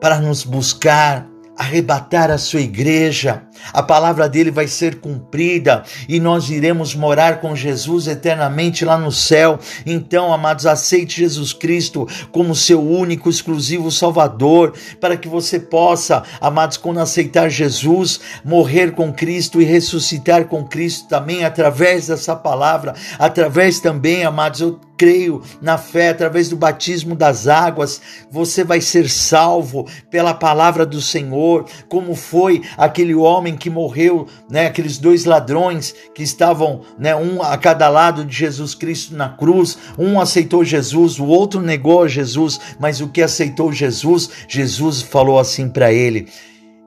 para 0.00 0.18
nos 0.18 0.44
buscar, 0.44 1.26
arrebatar 1.56 2.30
a 2.30 2.38
sua 2.38 2.60
igreja. 2.60 3.42
A 3.72 3.82
palavra 3.82 4.28
dele 4.28 4.50
vai 4.50 4.66
ser 4.66 4.96
cumprida 4.96 5.82
e 6.08 6.20
nós 6.20 6.50
iremos 6.50 6.94
morar 6.94 7.40
com 7.40 7.54
Jesus 7.54 8.06
eternamente 8.06 8.84
lá 8.84 8.98
no 8.98 9.12
céu. 9.12 9.58
Então, 9.86 10.32
amados, 10.32 10.66
aceite 10.66 11.20
Jesus 11.20 11.52
Cristo 11.52 12.06
como 12.32 12.54
seu 12.54 12.82
único, 12.82 13.28
exclusivo 13.28 13.90
Salvador, 13.90 14.74
para 15.00 15.16
que 15.16 15.28
você 15.28 15.58
possa, 15.58 16.22
amados, 16.40 16.76
quando 16.76 17.00
aceitar 17.00 17.48
Jesus, 17.48 18.20
morrer 18.44 18.92
com 18.92 19.12
Cristo 19.12 19.60
e 19.60 19.64
ressuscitar 19.64 20.46
com 20.46 20.64
Cristo 20.64 21.08
também 21.08 21.44
através 21.44 22.06
dessa 22.06 22.34
palavra, 22.36 22.94
através 23.18 23.80
também, 23.80 24.24
amados, 24.24 24.60
eu 24.60 24.80
creio 25.00 25.42
na 25.62 25.78
fé, 25.78 26.10
através 26.10 26.50
do 26.50 26.56
batismo 26.56 27.16
das 27.16 27.48
águas, 27.48 28.02
você 28.30 28.62
vai 28.62 28.82
ser 28.82 29.08
salvo 29.08 29.86
pela 30.10 30.34
palavra 30.34 30.84
do 30.84 31.00
Senhor, 31.00 31.64
como 31.88 32.14
foi 32.14 32.60
aquele 32.76 33.14
homem 33.14 33.49
que 33.56 33.70
morreu, 33.70 34.26
né, 34.50 34.66
aqueles 34.66 34.98
dois 34.98 35.24
ladrões 35.24 35.94
que 36.14 36.22
estavam, 36.22 36.82
né, 36.98 37.14
um 37.14 37.42
a 37.42 37.56
cada 37.56 37.88
lado 37.88 38.24
de 38.24 38.34
Jesus 38.34 38.74
Cristo 38.74 39.14
na 39.14 39.28
cruz, 39.28 39.78
um 39.98 40.20
aceitou 40.20 40.64
Jesus, 40.64 41.18
o 41.18 41.26
outro 41.26 41.60
negou 41.60 42.02
a 42.02 42.08
Jesus, 42.08 42.60
mas 42.78 43.00
o 43.00 43.08
que 43.08 43.22
aceitou 43.22 43.72
Jesus, 43.72 44.30
Jesus 44.48 45.02
falou 45.02 45.38
assim 45.38 45.68
para 45.68 45.92
ele: 45.92 46.28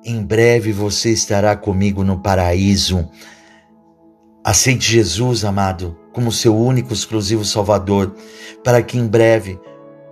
"Em 0.04 0.24
breve 0.24 0.72
você 0.72 1.12
estará 1.12 1.56
comigo 1.56 2.04
no 2.04 2.20
paraíso". 2.20 3.10
Aceite 4.44 4.92
Jesus, 4.92 5.46
amado, 5.46 5.98
como 6.12 6.32
seu 6.32 6.56
único, 6.56 6.94
exclusivo 6.94 7.46
Salvador, 7.46 8.14
para 8.64 8.84
que 8.84 8.98
em 8.98 9.08
breve 9.08 9.58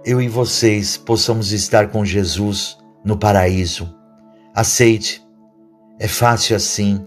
eu 0.06 0.22
e 0.22 0.28
vocês 0.28 0.98
possamos 0.98 1.52
estar 1.52 1.90
com 1.90 2.04
Jesus 2.06 2.78
no 3.04 3.18
paraíso. 3.18 3.94
Aceite, 4.54 5.22
é 6.02 6.08
fácil 6.08 6.56
assim. 6.56 7.06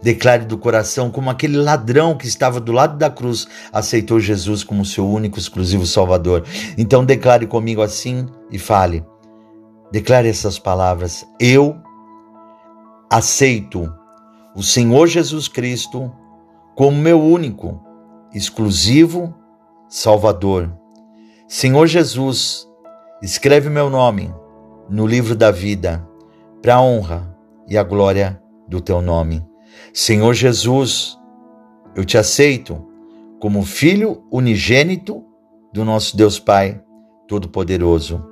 Declare 0.00 0.46
do 0.46 0.56
coração 0.56 1.10
como 1.10 1.28
aquele 1.28 1.58
ladrão 1.58 2.16
que 2.16 2.26
estava 2.26 2.58
do 2.58 2.72
lado 2.72 2.96
da 2.96 3.10
cruz 3.10 3.46
aceitou 3.70 4.18
Jesus 4.18 4.64
como 4.64 4.86
seu 4.86 5.06
único, 5.06 5.38
exclusivo 5.38 5.86
Salvador. 5.86 6.42
Então 6.78 7.04
declare 7.04 7.46
comigo 7.46 7.82
assim 7.82 8.26
e 8.50 8.58
fale. 8.58 9.04
Declare 9.92 10.28
essas 10.28 10.58
palavras: 10.58 11.26
Eu 11.38 11.76
aceito 13.10 13.92
o 14.56 14.62
Senhor 14.62 15.06
Jesus 15.08 15.46
Cristo 15.46 16.10
como 16.74 16.96
meu 16.96 17.20
único, 17.20 17.78
exclusivo 18.34 19.34
Salvador. 19.90 20.72
Senhor 21.46 21.86
Jesus, 21.86 22.66
escreve 23.22 23.68
meu 23.68 23.90
nome 23.90 24.34
no 24.88 25.06
livro 25.06 25.36
da 25.36 25.50
vida, 25.50 26.02
para 26.62 26.80
honra 26.80 27.31
e 27.72 27.78
a 27.78 27.82
glória 27.82 28.38
do 28.68 28.82
teu 28.82 29.00
nome. 29.00 29.42
Senhor 29.94 30.34
Jesus, 30.34 31.18
eu 31.96 32.04
te 32.04 32.18
aceito 32.18 32.86
como 33.40 33.64
filho 33.64 34.22
unigênito 34.30 35.24
do 35.72 35.82
nosso 35.82 36.14
Deus 36.14 36.38
Pai 36.38 36.82
Todo-Poderoso. 37.26 38.22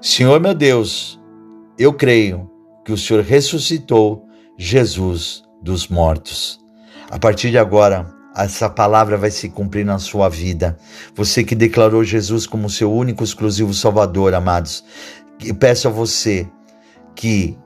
Senhor 0.00 0.40
meu 0.40 0.52
Deus, 0.52 1.20
eu 1.78 1.92
creio 1.92 2.50
que 2.84 2.90
o 2.90 2.98
Senhor 2.98 3.22
ressuscitou 3.22 4.26
Jesus 4.58 5.44
dos 5.62 5.86
mortos. 5.86 6.58
A 7.08 7.20
partir 7.20 7.52
de 7.52 7.58
agora, 7.58 8.12
essa 8.36 8.68
palavra 8.68 9.16
vai 9.16 9.30
se 9.30 9.48
cumprir 9.48 9.84
na 9.84 10.00
sua 10.00 10.28
vida. 10.28 10.76
Você 11.14 11.44
que 11.44 11.54
declarou 11.54 12.02
Jesus 12.02 12.48
como 12.48 12.68
seu 12.68 12.92
único 12.92 13.22
exclusivo 13.22 13.72
Salvador, 13.72 14.34
amados, 14.34 14.84
eu 15.44 15.54
peço 15.54 15.86
a 15.86 15.90
você 15.90 16.48
que 17.14 17.56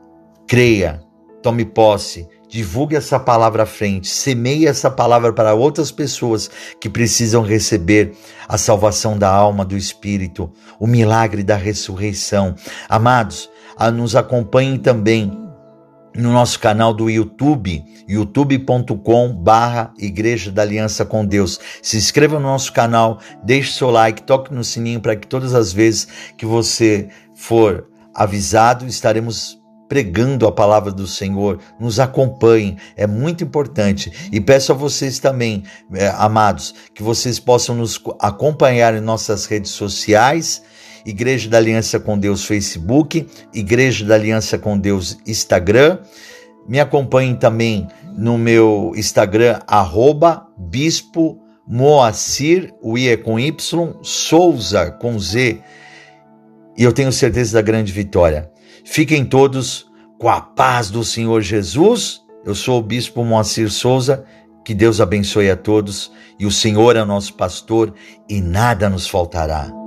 creia, 0.46 1.05
tome 1.46 1.64
posse, 1.64 2.26
divulgue 2.48 2.96
essa 2.96 3.20
palavra 3.20 3.62
à 3.62 3.66
frente, 3.66 4.08
semeie 4.08 4.66
essa 4.66 4.90
palavra 4.90 5.32
para 5.32 5.54
outras 5.54 5.92
pessoas 5.92 6.50
que 6.80 6.90
precisam 6.90 7.40
receber 7.40 8.16
a 8.48 8.58
salvação 8.58 9.16
da 9.16 9.30
alma, 9.30 9.64
do 9.64 9.76
espírito, 9.76 10.50
o 10.80 10.88
milagre 10.88 11.44
da 11.44 11.54
ressurreição. 11.54 12.56
Amados, 12.88 13.48
nos 13.94 14.16
acompanhem 14.16 14.76
também 14.76 15.30
no 16.16 16.32
nosso 16.32 16.58
canal 16.58 16.92
do 16.92 17.08
YouTube, 17.08 17.84
youtube.com 18.08 19.32
barra 19.32 19.92
Igreja 19.96 20.50
da 20.50 20.62
Aliança 20.62 21.04
com 21.04 21.24
Deus. 21.24 21.60
Se 21.80 21.96
inscreva 21.96 22.40
no 22.40 22.46
nosso 22.48 22.72
canal, 22.72 23.20
deixe 23.44 23.70
seu 23.78 23.88
like, 23.88 24.24
toque 24.24 24.52
no 24.52 24.64
sininho 24.64 24.98
para 24.98 25.14
que 25.14 25.28
todas 25.28 25.54
as 25.54 25.72
vezes 25.72 26.08
que 26.36 26.44
você 26.44 27.08
for 27.36 27.86
avisado, 28.12 28.84
estaremos 28.84 29.55
pregando 29.88 30.46
a 30.46 30.52
palavra 30.52 30.92
do 30.92 31.06
Senhor, 31.06 31.58
nos 31.78 32.00
acompanhem, 32.00 32.76
é 32.96 33.06
muito 33.06 33.44
importante. 33.44 34.12
E 34.32 34.40
peço 34.40 34.72
a 34.72 34.74
vocês 34.74 35.18
também, 35.18 35.62
é, 35.94 36.08
amados, 36.16 36.74
que 36.94 37.02
vocês 37.02 37.38
possam 37.38 37.74
nos 37.74 38.00
acompanhar 38.20 38.94
em 38.94 39.00
nossas 39.00 39.46
redes 39.46 39.70
sociais. 39.70 40.62
Igreja 41.04 41.48
da 41.48 41.58
Aliança 41.58 42.00
com 42.00 42.18
Deus 42.18 42.44
Facebook, 42.44 43.26
Igreja 43.54 44.04
da 44.04 44.14
Aliança 44.16 44.58
com 44.58 44.76
Deus 44.76 45.18
Instagram. 45.26 45.98
Me 46.68 46.80
acompanhem 46.80 47.36
também 47.36 47.86
no 48.16 48.36
meu 48.36 48.92
Instagram, 48.96 49.60
arroba 49.68 50.48
Bispo 50.58 51.40
Moacir, 51.68 52.72
o 52.80 52.96
I 52.96 53.08
é 53.08 53.16
com 53.16 53.38
Y, 53.38 53.94
Souza 54.02 54.90
com 54.90 55.18
Z. 55.18 55.60
E 56.76 56.82
eu 56.82 56.92
tenho 56.92 57.12
certeza 57.12 57.54
da 57.54 57.62
grande 57.62 57.92
vitória. 57.92 58.50
Fiquem 58.86 59.24
todos 59.24 59.84
com 60.16 60.28
a 60.28 60.40
paz 60.40 60.90
do 60.90 61.04
Senhor 61.04 61.42
Jesus. 61.42 62.22
Eu 62.44 62.54
sou 62.54 62.78
o 62.78 62.82
Bispo 62.82 63.24
Moacir 63.24 63.70
Souza. 63.70 64.24
Que 64.64 64.72
Deus 64.74 65.00
abençoe 65.00 65.50
a 65.50 65.56
todos. 65.56 66.12
E 66.38 66.46
o 66.46 66.52
Senhor 66.52 66.94
é 66.94 67.04
nosso 67.04 67.34
pastor 67.34 67.92
e 68.28 68.40
nada 68.40 68.88
nos 68.88 69.08
faltará. 69.08 69.85